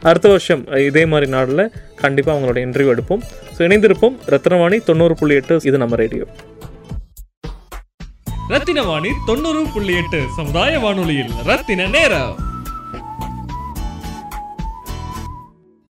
[0.09, 1.65] அடுத்த வருஷம் இதே மாதிரி நாளில்
[2.03, 3.23] கண்டிப்பாக அவங்களோட இன்டர்வியூ எடுப்போம்.
[3.55, 4.17] ஸோ இணைந்திருப்போம்.
[4.35, 6.27] ரத்னவாணி தொண்ணூறு புள்ளி எட்டு இது நம்ம ரேடியோ
[8.53, 12.33] ரத்தின வாணி தொண்ணூறு புள்ளி எட்டு சமுதாய வானொலியில் ரத்தின நேரம்.